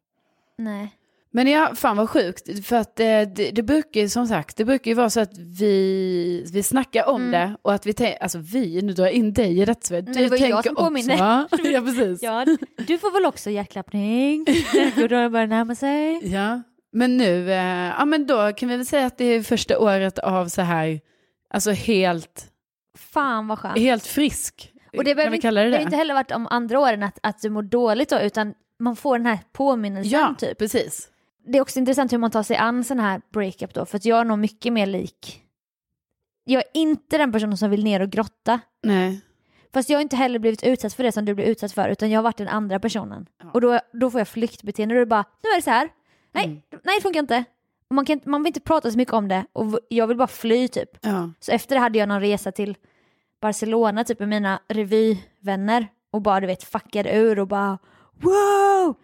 [0.59, 0.93] Nej.
[1.37, 4.65] Men ja, fan vad sjukt, för att eh, det, det brukar ju som sagt, det
[4.65, 7.31] brukar ju vara så att vi, vi snackar om Mm.
[7.31, 10.05] det och att vi tänker, alltså vi, nu drar jag in dig i rätt Men
[10.05, 11.19] det var ju jag som påminner.
[11.19, 11.49] va?
[11.65, 12.23] Ja, precis.
[12.23, 12.47] Ja,
[12.87, 14.45] du får väl också hjärtklappning?
[14.97, 16.33] Då börjar närma sig.
[16.33, 19.79] Ja, men nu, eh, ja men då kan vi väl säga att det är första
[19.79, 21.01] året av så här,
[21.55, 22.47] alltså helt,
[22.99, 23.79] Fan vad skönt.
[23.79, 24.71] helt frisk.
[24.97, 27.51] Och det behöver inte, det det inte heller varit om andra åren att, att du
[27.51, 30.59] mår dåligt då, utan man får den här påminnelsen Ja, typ.
[30.59, 31.09] precis.
[31.47, 34.05] Det är också intressant hur man tar sig an sån här breakup då, för att
[34.05, 35.43] jag är nog mycket mer lik.
[36.45, 38.61] Jag är inte den personen som vill ner och grotta.
[38.83, 39.21] Nej.
[39.75, 42.11] Fast jag har inte heller blivit utsatt för det som du blev utsatt för, utan
[42.11, 43.27] jag har varit den andra personen.
[43.43, 43.51] Ja.
[43.55, 45.89] Och då, då får jag flyktbeteende, och det bara, nu är det så här.
[46.33, 46.61] Nej, Mm.
[46.85, 47.45] nej det funkar inte.
[47.89, 50.27] Och man, kan, man vill inte prata så mycket om det, och jag vill bara
[50.29, 50.91] fly typ.
[51.01, 51.31] Ja.
[51.41, 52.77] Så efter det hade jag någon resa till
[53.41, 57.79] Barcelona typ med mina revyvänner och bara du vet fuckade ur och bara
[58.13, 58.95] wow!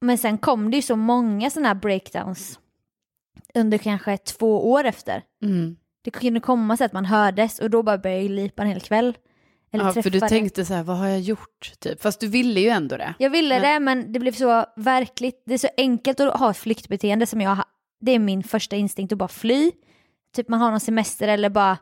[0.00, 2.58] Men sen kom det ju så många sådana här breakdowns
[3.54, 5.22] under kanske två år efter.
[5.42, 5.76] Mm.
[6.04, 8.80] det kunde komma så att man hördes och då bara började jag lipa en hel
[8.80, 9.18] kväll.
[9.72, 11.72] Eller Ja, för du tänkte så här, vad har jag gjort?
[11.78, 12.02] Typ.
[12.02, 13.14] Fast du ville ju ändå det.
[13.18, 13.60] Jag ville Ja.
[13.60, 17.40] det men det blev så verkligt, det är så enkelt att ha ett flyktbeteende som
[17.40, 17.58] jag.
[18.00, 19.72] Det är min första instinkt att bara fly.
[20.36, 21.78] Typ man har någon semester eller bara,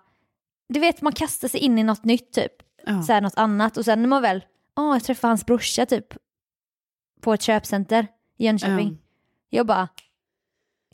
[0.68, 2.52] du vet man kastar sig in i något nytt typ.
[2.86, 3.02] Ja.
[3.02, 4.44] Så här, något annat och sen när man väl,
[4.76, 6.06] åh jag träffade hans brorsa typ.
[7.20, 8.06] På ett köpcenter
[8.38, 8.88] i Jönköping.
[8.88, 8.96] Ja.
[9.58, 9.88] Jag bara,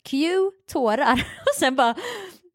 [0.03, 1.13] cue tårar
[1.47, 1.95] och sen bara,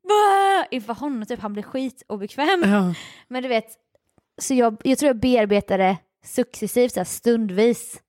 [0.08, 2.64] "Bah!" inför honom typ, han blev skitobekväm.
[2.72, 2.94] Ja.
[3.28, 3.66] Men du vet,
[4.42, 8.02] så jag, jag tror jag bearbetade successivt, så här, stundvis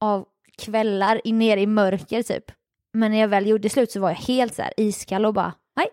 [0.00, 0.26] av
[0.58, 2.44] kvällar i, ner i mörker typ.
[2.92, 5.54] Men när jag väl gjorde slut så var jag helt så här iskall och bara,
[5.76, 5.86] nej.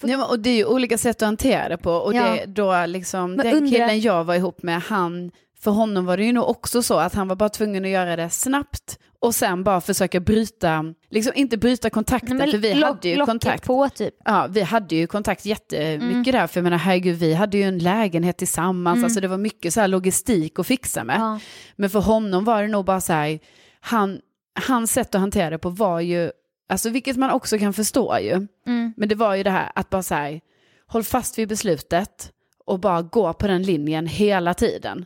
[0.00, 1.92] Men, och det är ju olika sätt att hantera det på.
[1.92, 2.22] Och Ja.
[2.22, 6.16] det, då liksom, Men den undrar- killen jag var ihop med, han, för honom var
[6.16, 9.34] det ju nog också så att han var bara tvungen att göra det snabbt och
[9.34, 13.66] sen bara försöka bryta, liksom inte bryta kontakten, Nej, för vi hade ju kontakt.
[13.66, 14.14] på typ.
[14.24, 16.22] Ja, vi hade ju kontakt jättemycket Mm.
[16.22, 19.74] där, för jag menar herregud, vi hade ju en lägenhet tillsammans, alltså det var mycket
[19.74, 21.16] så här logistik att fixa med.
[21.20, 21.40] Ja.
[21.76, 23.38] Men för honom var det nog bara så här,
[23.80, 24.20] han,
[24.66, 26.30] hans sätt att hantera det på var ju,
[26.68, 28.92] alltså vilket man också kan förstå ju, Mm.
[28.96, 30.40] men det var ju det här att bara så här,
[30.86, 32.32] håll fast vid beslutet
[32.66, 35.04] och bara gå på den linjen hela tiden.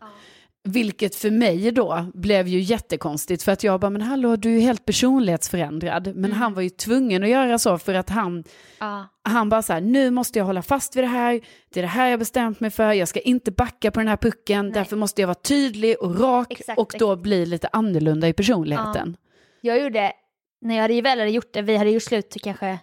[0.62, 4.60] Vilket för mig då blev ju jättekonstigt för att jag bara, men hallå du är
[4.60, 6.16] helt personlighetsförändrad.
[6.16, 8.44] Men han var ju tvungen att göra så för att han,
[8.78, 9.08] Ja.
[9.22, 11.88] han bara så här, nu måste jag hålla fast vid det här, det är det
[11.88, 15.22] här jag bestämt mig för, jag ska inte backa på den här pucken, därför måste
[15.22, 19.16] jag vara tydlig och rak Exakt, och då bli lite annorlunda i personligheten.
[19.60, 20.12] Jag gjorde,
[20.60, 22.78] när jag hade väl hade gjort det, vi hade gjort slut kanske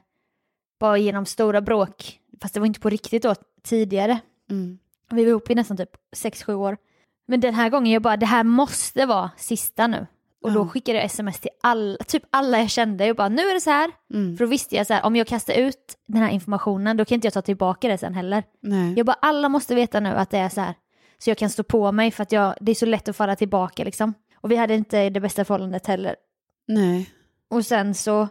[0.79, 4.19] bara genom stora bråk, fast det var inte på riktigt då tidigare.
[4.49, 4.79] Mm.
[5.11, 6.77] Vi var ihop i nästan typ 6-7 år.
[7.27, 10.07] Men den här gången jag bara, det här måste vara sista nu.
[10.41, 13.05] Och då skickade jag sms till alla, typ alla jag kände.
[13.05, 13.91] Jag bara, nu är det så här.
[14.13, 14.37] Mm.
[14.37, 17.15] För då visste jag så här, om jag kastar ut den här informationen, då kan
[17.15, 18.43] inte jag ta tillbaka det sen heller.
[18.61, 18.93] Nej.
[18.97, 20.73] Jag bara, alla måste veta nu att det är så här.
[21.17, 23.35] Så jag kan stå på mig för att jag, det är så lätt att falla
[23.35, 24.13] tillbaka liksom.
[24.35, 26.15] Och vi hade inte det bästa förhållandet heller.
[26.67, 27.09] Nej.
[27.49, 28.27] Och sen så,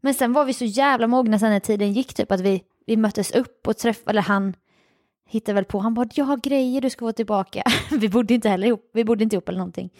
[0.00, 2.96] men sen var vi så jävla mogna sen när tiden gick typ att vi, vi
[2.96, 4.54] möttes upp och träffade, eller han
[5.30, 7.62] hittade väl på, han bara jag har grejer du ska få tillbaka.
[7.90, 9.90] vi bodde inte heller ihop, vi bodde inte ihop eller någonting.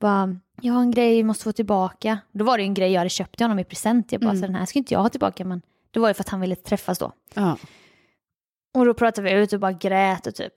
[0.00, 2.18] Bara, jag har en grej, jag måste få tillbaka.
[2.32, 4.30] Då var det ju en grej jag hade köpt till honom i present, jag bara
[4.30, 4.40] Mm.
[4.40, 6.40] så den här ska inte jag ha tillbaka men det var ju för att han
[6.40, 7.12] ville träffas då.
[7.34, 7.56] Ja.
[8.74, 10.54] Och då pratade vi ut och bara grät och typ.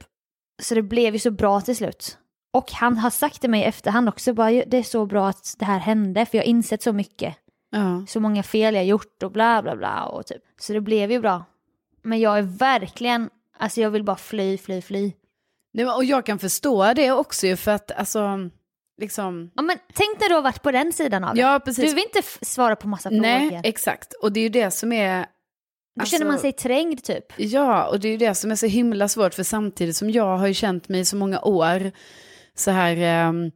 [0.61, 2.17] Så det blev ju så bra till slut.
[2.53, 5.55] Och han har sagt till mig i efterhand också, bara, det är så bra att
[5.59, 7.35] det här hände för jag har insett så mycket
[7.71, 8.05] Ja.
[8.07, 10.41] så många fel jag gjort och bla bla bla och typ.
[10.59, 11.45] Så det blev ju bra.
[12.01, 15.11] Men jag är verkligen, alltså jag vill bara fly, fly, fly.
[15.73, 18.49] Nej, och jag kan förstå det också ju för att alltså,
[19.01, 21.41] liksom, Ja men tänk när du har varit på den sidan av det.
[21.41, 21.89] ja precis.
[21.89, 23.61] Du vill inte svara på massa Nej, frågor.
[23.65, 24.13] exakt.
[24.13, 25.25] Och det är ju det som är...
[25.99, 27.25] Då känner man alltså- sig trängd typ.
[27.37, 30.37] Ja, och det är ju det som är så himla svårt, för samtidigt som jag
[30.37, 31.91] har ju känt mig i så många år
[32.55, 33.51] så här, um,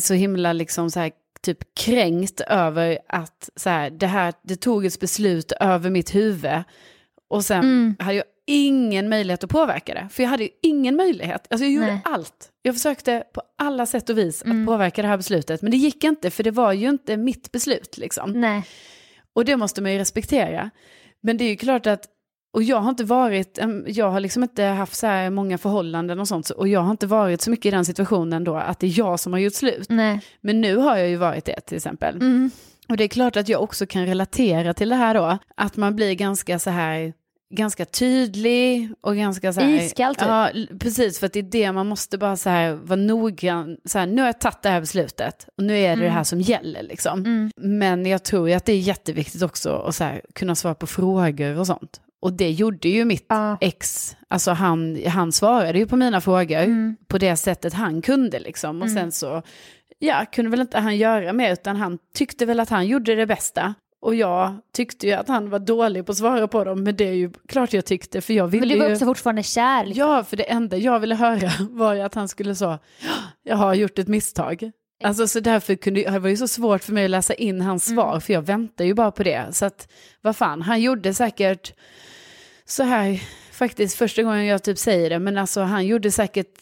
[0.00, 4.86] så himla liksom så här, typ kränkt över att så här, det här, det tog
[4.86, 6.62] ett beslut över mitt huvud
[7.30, 7.96] och sen Mm.
[7.98, 11.46] hade jag ingen möjlighet att påverka det, för jag hade ju ingen möjlighet.
[11.50, 12.00] Alltså jag gjorde Nej.
[12.04, 12.48] allt.
[12.62, 14.60] Jag försökte på alla sätt och vis Mm.
[14.62, 17.52] att påverka det här beslutet, men det gick inte, för det var ju inte mitt
[17.52, 18.32] beslut liksom.
[18.32, 18.62] Nej.
[19.34, 20.70] Och det måste man ju respektera.
[21.22, 22.04] Men det är ju klart att,
[22.54, 26.28] och jag har inte varit, jag har liksom inte haft så här många förhållanden och
[26.28, 28.86] sånt, så- och jag har inte varit så mycket i den situationen då att det
[28.86, 29.86] är jag som har gjort slut.
[29.88, 30.20] Nej.
[30.40, 32.16] Men nu har jag ju varit det till exempel.
[32.16, 32.50] Mm.
[32.88, 35.96] Och det är klart att jag också kan relatera till det här då, att man
[35.96, 37.12] blir ganska så här,
[37.50, 39.68] ganska tydlig och ganska så här...
[39.68, 40.28] Iskall, typ.
[40.28, 43.98] Ja, precis, för att det är det man måste bara så här vara noggrann, så
[43.98, 46.40] här, nu har jag tagit det här beslutet och nu är det det här som
[46.40, 47.18] gäller liksom.
[47.18, 47.50] Mm.
[47.56, 50.86] Men jag tror ju att det är jätteviktigt också att så här, kunna svara på
[50.86, 52.00] frågor och sånt.
[52.22, 53.58] Och det gjorde ju mitt Ja.
[53.60, 56.96] ex, alltså han, han svarade ju på mina frågor Mm.
[57.08, 58.82] på det sättet han kunde liksom.
[58.82, 59.42] Och sen så,
[59.98, 63.26] ja, kunde väl inte han göra mer utan han tyckte väl att han gjorde det
[63.26, 63.74] bästa.
[64.02, 67.08] Och jag tyckte ju att han var dålig på att svara på dem, men det
[67.08, 68.92] är ju klart jag tyckte, för jag ville Men du var ju...
[68.92, 69.84] också fortfarande kär.
[69.84, 70.08] Liksom.
[70.08, 72.78] Ja, för det enda jag ville höra var ju att han skulle så,
[73.42, 74.70] jag har gjort ett misstag.
[75.04, 77.84] Alltså så därför kunde, det var ju så svårt för mig att läsa in hans
[77.84, 79.46] svar, för jag väntar ju bara på det.
[79.52, 81.74] Så att, vad fan, han gjorde säkert
[82.64, 86.60] så här, faktiskt första gången jag typ säger det, men alltså han gjorde säkert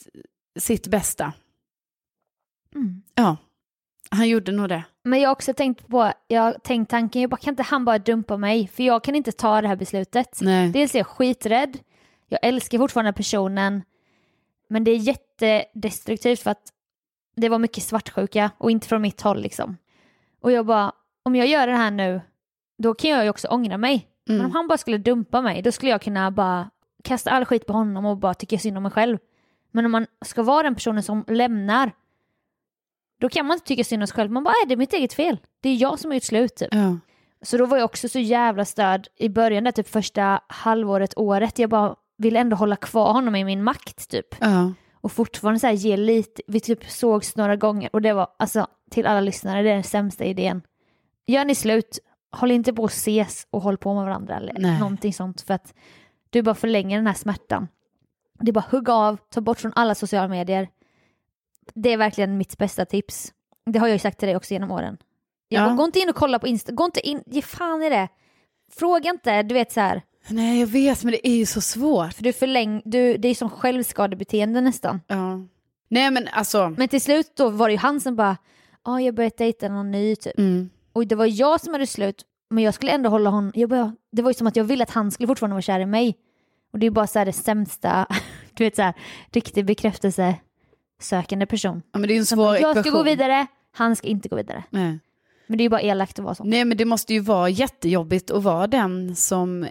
[0.58, 1.32] sitt bästa.
[2.74, 3.02] Mm.
[3.14, 3.36] Ja,
[4.10, 4.84] han gjorde nog det.
[5.08, 7.84] Men jag har också tänkt på, jag har tänkt tanken, jag bara, kan inte han
[7.84, 8.68] bara dumpa mig?
[8.68, 10.38] För jag kan inte ta det här beslutet.
[10.40, 10.70] Nej.
[10.70, 11.78] Dels är jag skiträdd,
[12.26, 13.82] jag älskar fortfarande personen,
[14.68, 16.62] men det är jättedestruktivt för att
[17.36, 19.76] det var mycket svartsjuka och inte från mitt håll liksom.
[20.40, 20.92] Och jag bara,
[21.22, 22.20] om jag gör det här nu,
[22.78, 24.08] då kan jag ju också ångra mig.
[24.26, 26.70] Men om han bara skulle dumpa mig, då skulle jag kunna bara
[27.04, 29.18] kasta all skit på honom och bara tycka synd om mig själv.
[29.72, 31.92] Men om man ska vara den personen som lämnar,
[33.20, 34.30] då kan man inte tycka synd om sig själv.
[34.30, 35.38] Man bara, är det mitt eget fel.
[35.60, 36.56] Det är jag som har gjort slut.
[36.56, 36.68] Typ.
[36.74, 36.98] Ja.
[37.42, 41.58] Så då var jag också så jävla störd i början, där, typ första halvåret, året.
[41.58, 44.34] Jag bara ville ändå hålla kvar honom i min makt typ.
[44.40, 44.72] Ja.
[45.00, 48.66] Och fortfarande så här ge lite, vi typ sågs några gånger och det var alltså
[48.90, 50.62] till alla lyssnare, det är den sämsta idén.
[51.26, 51.98] Gör ni slut,
[52.32, 54.78] håll inte på att ses och håll på med varandra eller Nej.
[54.78, 55.74] någonting sånt för att
[56.30, 57.68] du bara förlänger den här smärtan.
[58.40, 60.68] Det är bara hugga av, ta bort från alla sociala medier.
[61.74, 63.32] Det är verkligen mitt bästa tips.
[63.66, 64.98] Det har jag ju sagt till dig också genom åren.
[65.48, 65.74] Jag Ja.
[65.74, 68.08] Gå inte in och kolla på Insta, gå inte in, ge fan i det.
[68.72, 72.12] Fråga inte, du vet så här, Nej, jag vet, men det är ju så svårt.
[72.12, 75.00] för du förläng, du, det är som självskadebeteende nästan.
[75.06, 75.40] Ja.
[75.88, 76.74] Nej, men alltså.
[76.76, 78.36] Men till slut då var det ju han som bara,
[78.84, 80.38] ja ah, jag börjat dejta någon ny typ.
[80.38, 80.70] Mm.
[80.92, 83.96] Och det var jag som hade slut, men jag skulle ändå hålla honom, jag bara,
[84.12, 86.16] det var ju som att jag ville att han skulle fortfarande vara kär i mig.
[86.72, 88.06] Och det är ju bara så här det sämsta,
[88.54, 88.94] du vet så här,
[89.32, 90.34] riktig bekräftelse
[91.00, 91.82] sökande person.
[91.92, 94.36] Ja, men det är en svår bara, jag ska gå vidare, han ska inte gå
[94.36, 94.64] vidare.
[94.70, 94.98] Nej.
[95.46, 96.44] Men det är ju bara elakt att vara så.
[96.44, 99.66] Nej, men det måste ju vara jättejobbigt att vara den som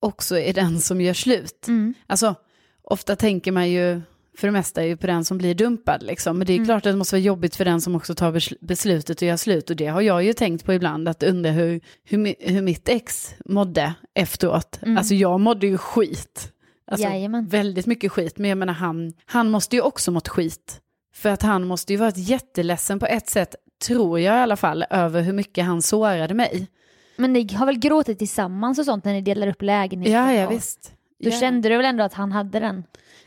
[0.00, 1.68] också är den som gör slut.
[1.68, 1.94] Mm.
[2.06, 2.34] Alltså,
[2.82, 4.00] ofta tänker man ju
[4.36, 6.38] för det mesta ju på den som blir dumpad liksom.
[6.38, 6.66] Men det är Mm.
[6.66, 9.36] klart att det måste vara jobbigt för den som också tar besl- beslutet att göra
[9.36, 9.70] slut.
[9.70, 13.34] Och det har jag ju tänkt på ibland, att undra hur, hur, hur mitt ex
[13.44, 14.78] mådde efteråt.
[14.82, 14.98] Mm.
[14.98, 16.52] Alltså jag mådde ju skit.
[16.90, 17.46] Alltså, Jajamän.
[17.48, 18.38] väldigt mycket skit.
[18.38, 20.80] Men jag menar han, han måste ju också mått skit.
[21.14, 23.54] För att han måste ju varit jätteledsen på ett sätt,
[23.86, 26.68] tror jag i alla fall, över hur mycket han sårade mig.
[27.16, 30.12] Men ni har väl gråtit tillsammans och sånt när ni delar upp lägenheten?
[30.12, 30.92] Ja, ja visst.
[31.20, 31.40] Då ja.
[31.40, 32.84] kände du väl ändå att han hade den?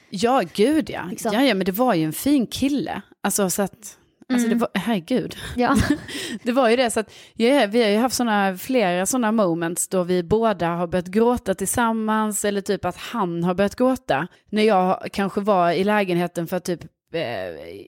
[0.09, 1.03] Ja, gud ja.
[1.09, 1.33] Liksom.
[1.33, 1.43] ja.
[1.43, 3.01] Ja, men det var ju en fin kille.
[3.21, 3.97] Alltså så att,
[4.33, 4.49] alltså Mm.
[4.49, 5.35] det var, herregud.
[5.55, 5.75] Ja.
[6.43, 9.87] Det var ju det, så att ja, vi har ju haft såna, flera sådana moments
[9.87, 14.27] då vi båda har börjat gråta tillsammans eller typ att han har börjat gråta.
[14.49, 16.81] När jag kanske var i lägenheten för att typ
[17.13, 17.21] eh,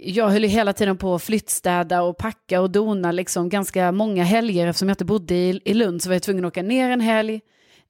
[0.03, 4.23] jag höll ju hela tiden på att flyttstäda och packa och dona liksom ganska många
[4.23, 6.89] helger eftersom jag inte bodde i, i Lund så var jag tvungen att åka ner
[6.89, 7.41] en helg,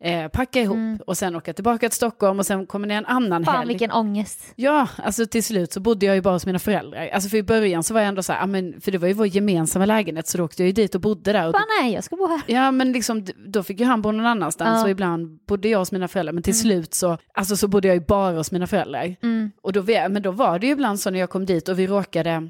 [0.04, 1.00] eh, packa ihop Mm.
[1.08, 3.68] och sen åka tillbaka till Stockholm och sen komma ner en annan Fan helg.
[3.68, 4.54] vilken ångest.
[4.56, 7.08] Ja, alltså till slut så bodde jag ju bara hos mina föräldrar.
[7.14, 9.14] Alltså för i början så var jag ändå så här, men, för det var ju
[9.14, 11.48] vår gemensamma lägenhet så då åkte jag ju dit och bodde där.
[11.48, 12.42] Och Fan nej, jag ska bo här.
[12.48, 14.84] Ja men liksom, då fick ju han bo någon annanstans Ja.
[14.84, 16.34] och ibland bodde jag hos mina föräldrar.
[16.34, 19.16] Men till slut så, alltså så bodde jag ju bara hos mina föräldrar.
[19.24, 19.52] Mm.
[19.62, 21.88] Och då, men då var det ju ibland så när jag kom dit och vi
[21.88, 22.50] råkade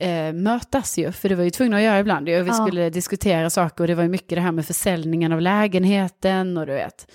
[0.00, 2.26] eh, mötas ju, för det var ju tvungna att göra ibland.
[2.26, 2.52] Vi Ja.
[2.52, 6.66] skulle diskutera saker och det var ju mycket det här med försäljningen av lägenheten och
[6.66, 7.10] du vet.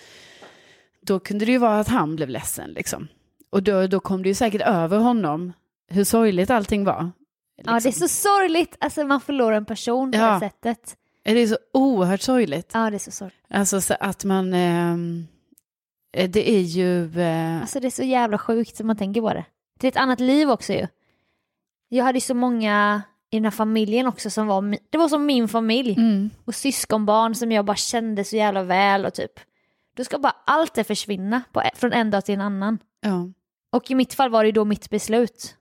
[1.01, 3.07] Då kunde det ju vara att han blev ledsen liksom.
[3.49, 5.53] Och då, då kom det ju säkert över honom
[5.87, 7.11] hur sorgligt allting var.
[7.63, 8.75] Ja, det är så sorgligt.
[8.79, 10.33] Alltså man förlorar en person på Ja.
[10.33, 10.95] det sättet.
[11.23, 12.71] Det är så oerhört sorgligt.
[12.73, 13.45] Ja, det är så sorgligt.
[13.49, 15.27] Alltså så att man, ehm,
[16.17, 19.33] eh, det är ju, eh, Alltså det är så jävla sjukt som man tänker på
[19.33, 19.45] det.
[19.79, 20.87] Det är ett annat liv också ju.
[21.93, 25.47] Jag hade så många i den här familjen också som var, det var som min
[25.47, 25.93] familj.
[25.97, 29.31] mm, Och syskonbarn som jag bara kände så jävla väl och typ.
[29.95, 32.77] Då ska bara allt det försvinna på, från en dag till en annan.
[33.01, 33.29] ja,
[33.71, 35.55] Och i mitt fall var det då mitt beslut.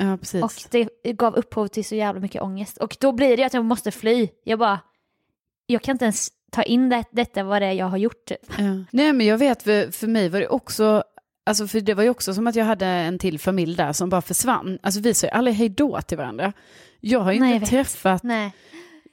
[0.00, 0.42] ja precis.
[0.42, 2.76] Och det gav upphov till så jävla mycket ångest.
[2.76, 4.28] Och då blir det att jag måste fly.
[4.44, 4.80] Jag bara,
[5.66, 8.24] jag kan inte ens ta in det, detta vad det är jag har gjort.
[8.24, 8.52] Typ.
[8.58, 8.84] Ja.
[8.90, 11.04] Nej men jag vet, för, för mig var det också,
[11.46, 14.08] alltså för det var ju också som att jag hade en till familj där som
[14.08, 14.78] bara försvann.
[14.82, 16.52] Alltså vi sa ju aldrig hej då till varandra.
[17.00, 17.70] Jag har ju Nej, jag inte vet.
[17.70, 18.52] träffat, Nej.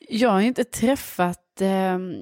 [0.10, 2.14] jag har inte träffat, ehm,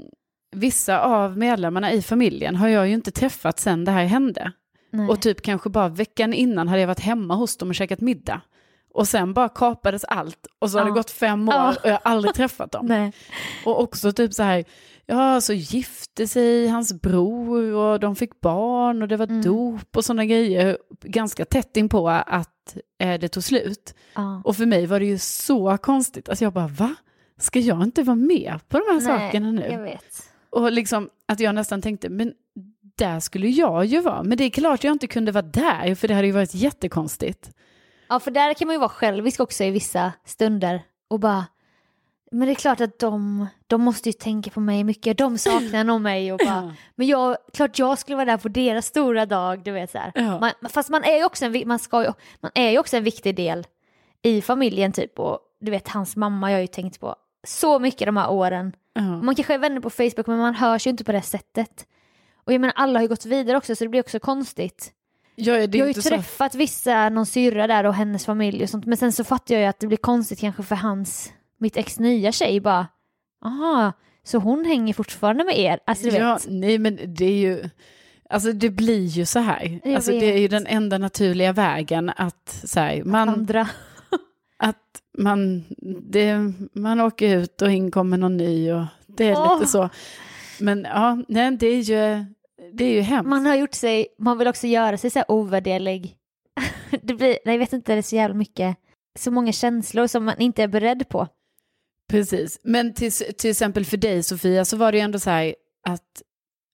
[0.56, 4.52] vissa av medlemmarna i familjen har jag ju inte träffat sen det här hände.
[4.92, 5.08] Nej.
[5.10, 8.42] Och typ kanske bara veckan innan hade jag varit hemma hos dem och käkat middag.
[8.94, 10.90] Och sen bara kapades allt och så har Ja.
[10.90, 11.70] det gått fem år Ja.
[11.70, 12.86] och jag har aldrig träffat dem.
[12.86, 13.12] Nej.
[13.66, 14.66] Och också typ så här,
[15.06, 19.42] ja så gifte sig hans bror och de fick barn och det var Mm.
[19.42, 20.78] dop och sådana grejer.
[21.04, 23.96] Ganska tätt in på att eh, det tog slut.
[24.16, 24.42] Ja.
[24.46, 26.30] Och för mig var det ju så konstigt.
[26.30, 26.96] Alltså jag bara, va?
[27.40, 29.62] Ska jag inte vara med på de här sakerna nu?
[30.50, 32.34] Och liksom att jag nästan tänkte, men
[32.98, 34.24] där skulle jag ju vara.
[34.24, 37.52] Men det är klart jag inte kunde vara där, för det hade ju varit jättekonstigt.
[38.12, 41.46] Ja, för där kan man ju vara självisk också i vissa stunder och bara
[42.32, 45.84] men det är klart att de, de måste ju tänka på mig mycket, de saknar
[45.84, 49.64] nog mig och bara, men jag, klart jag skulle vara där på deras stora dag,
[49.64, 50.00] du vet så.
[50.16, 50.40] Ja.
[50.40, 53.04] Man, fast man är ju också en, man ska ju, man är ju också en
[53.04, 53.68] viktig del
[54.22, 57.16] i familjen typ och du vet hans mamma jag har ju tänkt på
[57.48, 58.76] så mycket de här åren.
[58.94, 59.02] Ja.
[59.02, 61.86] Man kanske är vänner på Facebook men man hörs ju inte på det sättet.
[62.44, 64.94] Och jag menar alla har ju gått vidare också så det blir också konstigt.
[65.44, 66.10] Ja, Jag har ju inte så...
[66.10, 68.86] träffat vissa, någon syrra där och hennes familj och sånt.
[68.86, 72.00] Men sen så fattar jag ju att det blir konstigt kanske för hans, mitt ex
[72.00, 72.88] nya tjej bara,
[73.46, 75.80] aha, Så hon hänger fortfarande med er.
[75.86, 76.46] Alltså du ja, vet.
[76.50, 77.70] nej men det är ju,
[78.30, 79.80] alltså det blir ju så här.
[79.84, 83.68] Jag Alltså det är ju den enda naturliga vägen att så här, man, Andra.
[84.58, 85.64] att man,
[86.10, 89.60] det, man åker ut och in kommer någon ny och det är Åh.
[89.60, 89.90] lite så.
[90.60, 92.26] Men ja, nej, det är ju,
[92.74, 93.30] det är ju hemskt.
[93.30, 96.16] Man har gjort sig, man vill också göra sig så här ovärderlig.
[97.02, 98.78] Det blir, nej, jag vet inte, det är så jävla mycket,
[99.20, 101.28] så många känslor som man inte är beredd på.
[102.10, 105.56] Precis, men till, till exempel för dig Sofia så var det ju ändå så här
[105.88, 106.22] att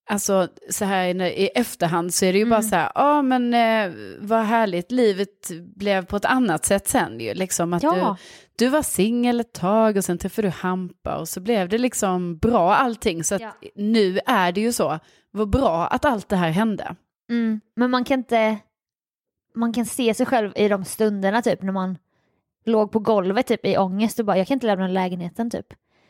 [0.09, 2.69] Alltså så här i efterhand så är det ju bara Mm.
[2.69, 7.33] så här, ja men eh, vad härligt, livet blev på ett annat sätt sen ju.
[7.33, 8.17] Liksom att Ja.
[8.57, 11.77] du, du var singel ett tag och sen träffade du Hampa och så blev det
[11.77, 13.23] liksom bra allting.
[13.23, 13.51] Så Ja.
[13.75, 14.99] nu är det ju så,
[15.31, 16.95] vad bra att allt det här hände.
[17.29, 17.61] Mm.
[17.75, 18.57] Men man kan inte,
[19.55, 21.97] man kan se sig själv i de stunderna typ när man
[22.65, 25.65] låg på golvet typ i ångest och bara jag kan inte lämna lägenheten typ.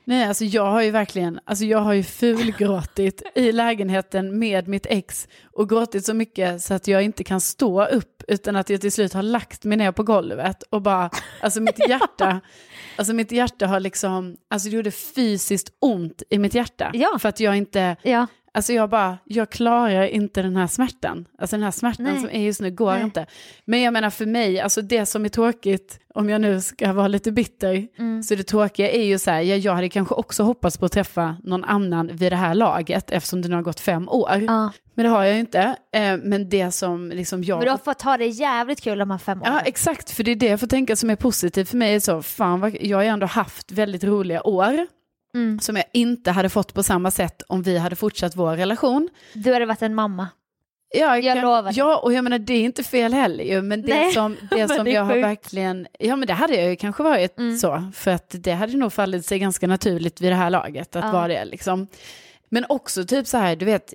[0.08, 4.86] Nej, alltså jag har ju verkligen, alltså jag har ju fulgråtit i lägenheten med mitt
[4.90, 8.82] ex och gråtit så mycket så att jag inte kan stå upp utan att jag
[8.82, 11.10] till slut har lagt mig ner på golvet och bara,
[11.42, 12.42] alltså mitt hjärta,
[12.96, 16.92] alltså mitt hjärta har liksom, alltså det gjorde fysiskt ont i mitt hjärta.
[16.94, 17.20] Ja.
[17.20, 21.26] För att jag inte, Ja, alltså jag bara, jag klarar inte den här smärtan.
[21.40, 22.20] Alltså den här smärtan Nej.
[22.20, 23.04] som är just nu går Nej.
[23.04, 23.26] inte.
[23.66, 27.08] Men jag menar för mig, alltså det som är tråkigt, om jag nu ska vara
[27.08, 28.24] lite bitter, Mm.
[28.24, 30.92] så det tråkiga är ju så här, jag, jag hade kanske också hoppats på att
[30.92, 34.44] träffa någon annan vid det här laget eftersom det nu har gått fem år.
[34.48, 34.72] ja.
[34.94, 35.60] Men det har jag ju inte.
[35.94, 37.58] Eh, men det som liksom jag...
[37.58, 39.54] Men du har fått ha det jävligt kul de här fem åren.
[39.54, 42.02] Ja, exakt, för det är det jag får tänka som är positivt för mig.
[42.02, 44.88] Så, fan, vad, jag har ju ändå haft väldigt roliga år
[45.38, 45.60] Mm.
[45.60, 49.10] som jag inte hade fått på samma sätt om vi hade fortsatt vår relation.
[49.34, 50.28] Du hade varit en mamma.
[50.96, 51.72] Ja, Jag lovar.
[51.76, 54.68] Ja, och jag menar det är inte fel heller ju, men det Nej, som, det
[54.76, 55.24] som det jag har sjukt.
[55.26, 57.58] verkligen, ja men det hade jag ju kanske varit Mm.
[57.58, 61.06] så, för att det hade nog fallit sig ganska naturligt vid det här laget att
[61.06, 61.12] Ja.
[61.12, 61.88] vara det liksom.
[62.50, 63.94] Men också typ så här, du vet,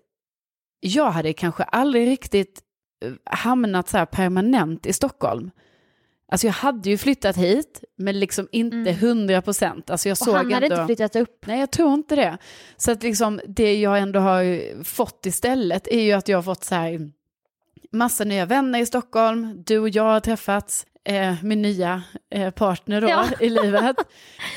[0.80, 2.60] jag hade kanske aldrig riktigt
[3.04, 5.50] eh, hamnat så här permanent i Stockholm.
[6.32, 8.94] Alltså jag hade ju flyttat hit, men liksom inte Mm.
[8.96, 9.90] hundra procent.
[9.90, 10.76] Alltså jag Och såg han hade ändå...
[10.76, 11.46] inte flyttat upp.
[11.46, 12.38] Nej, jag tror inte det.
[12.76, 16.64] Så att liksom det jag ändå har fått istället är ju att jag har fått
[16.64, 17.10] så här
[17.92, 19.62] massa nya vänner i Stockholm.
[19.66, 23.24] Du och jag har träffats, eh, min nya eh, partner då Ja.
[23.40, 23.96] i livet.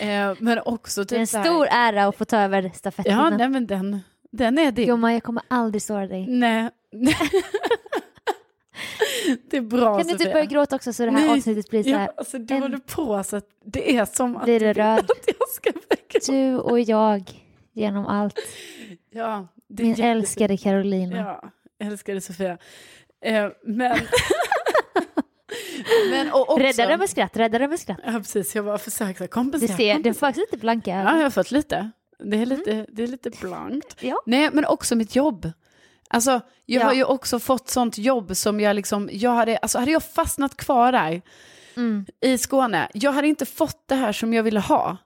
[0.01, 2.69] Eh, men också Det är en typ här, stor ära att få ta över Ja,
[2.73, 3.33] stafettpinnen.
[3.38, 3.99] nej men den,
[4.31, 4.85] den är din.
[4.88, 6.27] Gumman, jag kommer aldrig såra dig.
[6.27, 6.69] Nej.
[9.49, 10.33] det är bra Kan du typ Sofia.
[10.33, 11.29] börja gråta också så det här Nej.
[11.38, 12.01] avsnittet blir så här.
[12.01, 14.99] Ja, alltså du en- håller på så att det är som att, Blir du rörd?
[14.99, 16.31] att jag ska gråta.
[16.31, 17.23] Du och jag
[17.73, 18.39] genom allt.
[19.11, 21.17] Ja, det Min jätte- älskade Carolina.
[21.17, 21.51] Ja,
[21.88, 22.57] älskar dig Sofia.
[23.25, 23.97] Eh, men...
[26.11, 26.63] men och också...
[26.63, 27.99] Rädda den med skratt, rädda den med skratt.
[28.05, 28.55] Ja, precis.
[28.55, 29.77] Jag bara försöker Du kompensera.
[29.77, 31.91] ser, det är faktiskt lite blanka Ja, jag har fått lite.
[32.19, 33.95] Det är lite, det är lite blankt.
[33.99, 34.21] Ja.
[34.25, 35.51] Nej, men också mitt jobb.
[36.15, 36.86] Alltså, jag Ja.
[36.86, 40.58] har ju också fått sånt jobb som jag liksom, jag hade, alltså hade jag fastnat
[40.58, 41.21] kvar där
[41.78, 42.06] Mm.
[42.21, 44.97] i Skåne, jag hade inte fått det här som jag ville ha.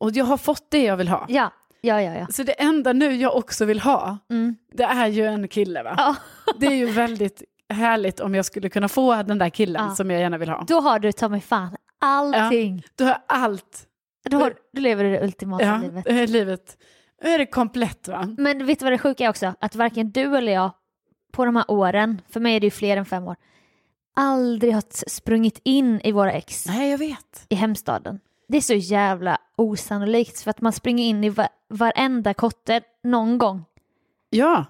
[0.00, 1.26] Och jag har fått det jag vill ha.
[1.28, 2.14] Ja, ja, ja.
[2.18, 2.26] ja.
[2.30, 4.56] Så det enda nu jag också vill ha, Mm.
[4.72, 5.94] det är ju en kille va?
[5.96, 6.16] ja.
[6.58, 7.42] Det är ju väldigt
[7.72, 9.94] härligt om jag skulle kunna få den där killen Ja.
[9.94, 10.64] som jag gärna vill ha.
[10.68, 12.82] Då har du ta mig fan allting.
[12.96, 13.84] Då har jag allt.
[14.30, 16.06] Då, har, då lever du det ultimata Ja, livet.
[16.06, 16.76] är livet.
[17.22, 18.34] Nu är det komplett va?
[18.38, 19.54] Men vet du vad det sjuka är också?
[19.60, 20.70] Att varken du eller jag
[21.32, 23.36] på de här åren, för mig är det ju fler än fem år,
[24.16, 27.46] aldrig har sprungit in i våra ex Nej, jag vet.
[27.48, 28.20] i hemstaden.
[28.48, 33.38] Det är så jävla osannolikt för att man springer in i va- varenda kotte någon
[33.38, 33.64] gång.
[34.30, 34.64] Ja,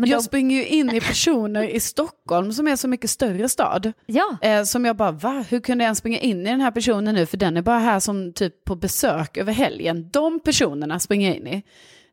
[0.00, 3.48] Men jag de, springer ju in i personer i Stockholm som är så mycket större
[3.48, 3.92] stad.
[4.06, 5.44] ja, Eh, som jag bara, va?
[5.48, 7.26] Hur kunde jag ens springa in i den här personen nu?
[7.26, 10.10] För den är bara här som typ på besök över helgen.
[10.10, 11.62] De personerna springer jag in i.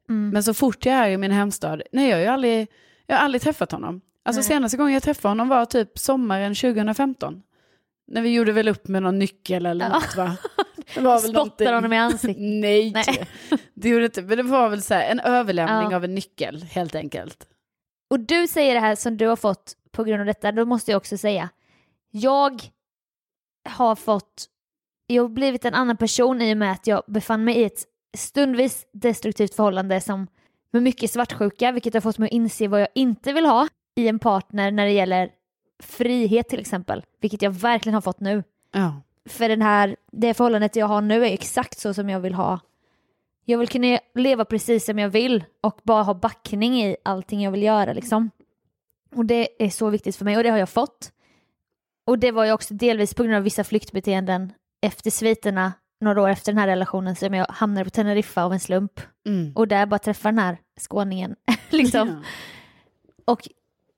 [0.09, 0.29] Mm.
[0.29, 2.67] Men så fort jag är i min hemstad, nej jag har ju aldrig,
[3.07, 4.01] jag har aldrig träffat honom.
[4.25, 4.47] Alltså Nej.
[4.47, 7.41] senaste gången jag träffade honom var typ sommaren 2015.
[8.07, 9.93] När vi gjorde väl upp med någon nyckel eller Ja.
[9.93, 10.37] något va?
[10.95, 12.37] Det var väl spottar honom i ansiktet.
[12.39, 13.27] Nej, Nej.
[13.73, 14.21] det gjorde inte.
[14.21, 15.95] Men det var väl så här, en överlämning Ja.
[15.95, 17.47] av en nyckel helt enkelt.
[18.07, 20.91] Och du säger det här som du har fått på grund av detta, då måste
[20.91, 21.49] jag också säga,
[22.11, 22.61] jag
[23.69, 24.45] har fått,
[25.07, 27.85] jag har blivit en annan person i och med att jag befann mig i ett
[28.17, 30.27] stundvis destruktivt förhållande som
[30.71, 34.07] med mycket svartsjuka, vilket har fått mig att inse vad jag inte vill ha i
[34.07, 35.31] en partner när det gäller
[35.83, 38.43] frihet till exempel, vilket jag verkligen har fått nu.
[38.71, 39.01] Ja.
[39.25, 42.59] För den här, det förhållandet jag har nu är exakt så som jag vill ha.
[43.45, 47.51] Jag vill kunna leva precis som jag vill och bara ha backning i allting jag
[47.51, 48.31] vill göra liksom.
[49.15, 51.11] Och det är så viktigt för mig och det har jag fått.
[52.05, 56.29] Och det var ju också delvis på grund av vissa flyktbeteenden efter sviterna några år
[56.29, 59.01] efter den här relationen som jag hamnade på Teneriffa av en slump.
[59.25, 59.53] Mm.
[59.55, 61.35] Och där bara träffade den här skåningen.
[61.69, 62.07] liksom.
[62.07, 62.21] Ja.
[63.33, 63.49] Och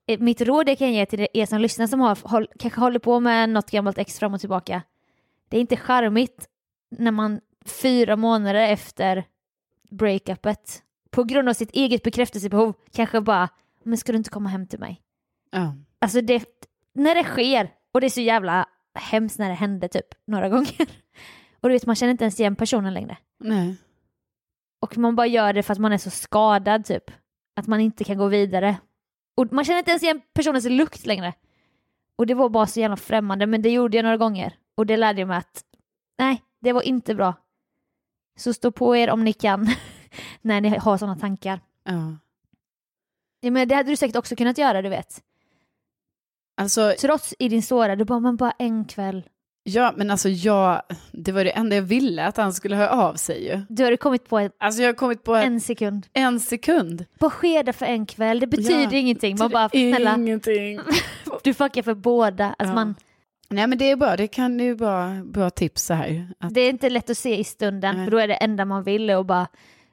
[0.07, 2.99] eh, mitt råd jag kan ge till er som lyssnar som har, håll, kanske håller
[2.99, 4.81] på med något gammalt ex fram och tillbaka.
[5.49, 6.47] Det är inte charmigt
[6.89, 9.25] när man fyra månader efter
[9.89, 13.49] breakupet på grund av sitt eget bekräftelsebehov kanske bara,
[13.83, 15.01] men ska du inte komma hem till mig?
[15.51, 15.75] Ja.
[15.99, 16.45] Alltså det,
[16.93, 18.65] när det sker, och det är så jävla
[18.99, 20.87] hemskt när det hände typ några gånger.
[21.59, 23.17] Och du vet, man känner inte ens igen personen längre.
[23.39, 23.75] Nej.
[24.79, 27.11] Och man bara gör det för att man är så skadad typ.
[27.55, 28.77] Att man inte kan gå vidare.
[29.35, 31.33] Och man känner inte ens igen personens lukt längre.
[32.15, 34.55] Och det var bara så jävla främmande, men det gjorde jag några gånger.
[34.75, 35.63] Och det lärde jag mig att
[36.17, 37.33] nej, det var inte bra.
[38.37, 39.67] Så stå på er om ni kan
[40.41, 41.59] när ni har sådana tankar.
[41.83, 42.17] Ja.
[43.41, 45.21] Ja, men det hade du säkert också kunnat göra, du vet.
[46.57, 49.23] Alltså, Trots i din såra, du bara, men bara en kväll.
[49.63, 50.81] ja, men alltså jag,
[51.11, 53.61] det var det enda jag ville, att han skulle höra av sig ju.
[53.69, 56.07] Du hade kommit på en, Alltså jag har kommit på en, sekund.
[56.13, 57.05] en sekund.
[57.19, 59.37] Bara ske det för en kväll, det betyder Ja, ingenting.
[59.39, 60.79] Man bara, snälla, Ingenting.
[61.43, 62.45] du fuckar för båda.
[62.59, 62.75] Alltså Ja.
[62.75, 62.95] man,
[63.49, 66.27] Nej men det är bra, det kan ju vara bra tips så här.
[66.39, 68.05] Att, det är inte lätt att se i stunden, Nej.
[68.05, 69.47] för då är det enda man vill att bara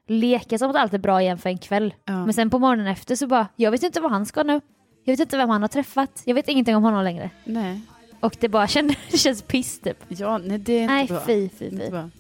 [0.07, 1.94] leka som att allt är bra igen för en kväll.
[2.05, 2.24] ja.
[2.24, 4.61] Men sen på morgonen efter så bara, jag vet inte vad han ska nu.
[5.05, 6.22] Jag vet inte vem han har träffat.
[6.24, 7.30] Jag vet ingenting om honom längre.
[7.44, 7.80] Nej.
[8.20, 10.05] Och det bara kände, det känns piss typ.
[10.09, 11.20] Ja, nej det är inte Nej, bra.
[11.26, 11.90] fy, fy, fy.
[11.90, 12.11] bra.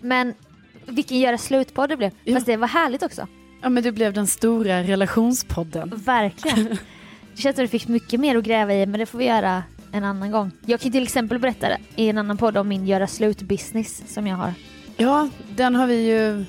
[0.00, 0.34] Men
[0.86, 2.10] vilken göra slut på det blev.
[2.24, 2.34] Ja.
[2.34, 3.26] Fast det var härligt också.
[3.62, 5.92] Ja men det blev den stora relationspodden.
[5.96, 6.78] Verkligen.
[7.36, 9.24] Det känns som att du fick mycket mer att gräva i, men det får vi
[9.24, 9.62] göra
[9.94, 10.50] en annan gång.
[10.66, 11.66] Jag kan till exempel berätta
[11.96, 14.54] i en annan podd om min göra slut-business som jag har.
[14.96, 16.44] Ja, den har vi ju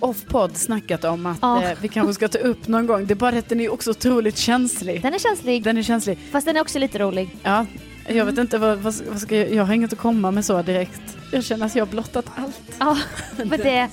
[0.00, 1.62] off-podd snackat om att Ja.
[1.62, 3.06] eh, vi kanske ska ta upp någon gång.
[3.06, 5.02] Det är bara att den är också otroligt känslig.
[5.02, 6.18] Den är känslig, Den är känslig.
[6.30, 7.36] fast den är också lite rolig.
[7.42, 7.66] Ja,
[8.08, 10.62] jag vet inte vad, vad, vad ska jag, jag har inget att komma med så
[10.62, 11.02] direkt.
[11.32, 12.60] Jag känner att jag har blottat allt.
[12.78, 12.98] Ja,
[13.36, 13.88] men det,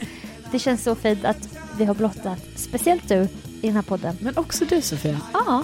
[0.51, 3.15] det känns så fint att vi har blottat, speciellt du,
[3.61, 4.15] i den här podden.
[4.21, 5.19] Men också du Sofia.
[5.33, 5.63] Ja.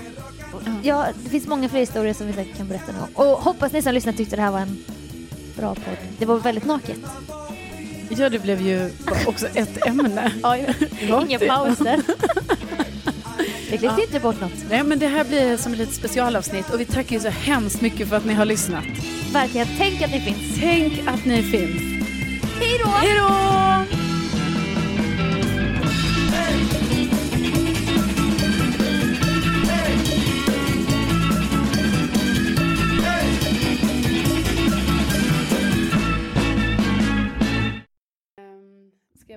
[0.83, 3.09] Ja, det finns många fler historier som vi säkert kan berätta någon gång.
[3.27, 4.83] Och hoppas ni som lyssnar tyckte det här var en
[5.57, 5.97] bra podd.
[6.17, 6.99] Det var väldigt naket.
[8.09, 8.89] Ja, det blev ju
[9.27, 10.31] också ett ämne.
[10.43, 11.47] Rakt Inga in.
[11.49, 12.01] pauser.
[13.71, 14.51] Vi klippte inte bort något.
[14.69, 17.81] Nej, men det här blir som ett litet specialavsnitt och vi tackar ju så hemskt
[17.81, 18.83] mycket för att ni har lyssnat.
[19.33, 20.59] Verkligen, tänk att ni finns.
[20.59, 21.81] Tänk att ni finns.
[22.59, 22.89] Hej då!
[22.89, 24.00] Hej då!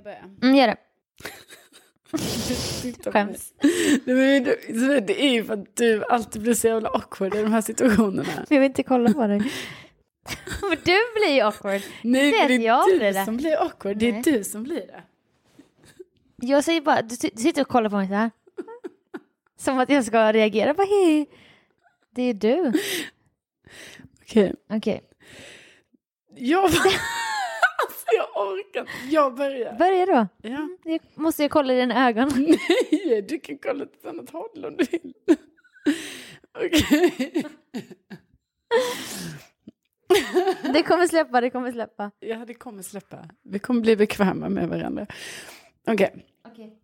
[0.05, 0.39] Jag börja?
[0.43, 0.77] Mm, gör det.
[3.05, 3.13] På.
[3.13, 3.53] Skäms.
[4.05, 8.29] Det är ju för att du alltid blir så jävla awkward i de här situationerna.
[8.49, 9.39] Jag vill inte kolla på dig.
[10.63, 11.83] Men du blir ju awkward.
[12.03, 13.25] Nej, Det men det jag är blir du det.
[13.25, 13.97] som blir awkward.
[13.97, 15.03] Det är du som blir det.
[16.37, 18.31] Jag säger bara, du, du sitter och kollar på mig så här.
[19.57, 20.75] Som att jag ska reagera.
[20.75, 21.27] Bara, hej.
[22.15, 22.73] Det är du.
[24.23, 24.55] Okej.
[24.71, 25.03] Okej,
[26.37, 26.89] Jag, alltså,
[28.75, 28.89] jag.
[29.11, 29.79] Jag börjar.
[29.79, 30.29] börja då.
[30.49, 30.69] Ja.
[30.85, 32.31] Jag måste jag kolla i dina ögon.
[32.91, 35.15] Nej, du kan kolla åt ett annat håll om du vill.
[36.65, 37.45] Okej.
[40.73, 42.11] Det kommer släppa, det kommer släppa.
[42.21, 43.29] Ja, det kommer släppa.
[43.43, 45.07] Vi kommer bli bekväma med varandra.
[45.87, 46.27] Okej.
[46.49, 46.79] Okej.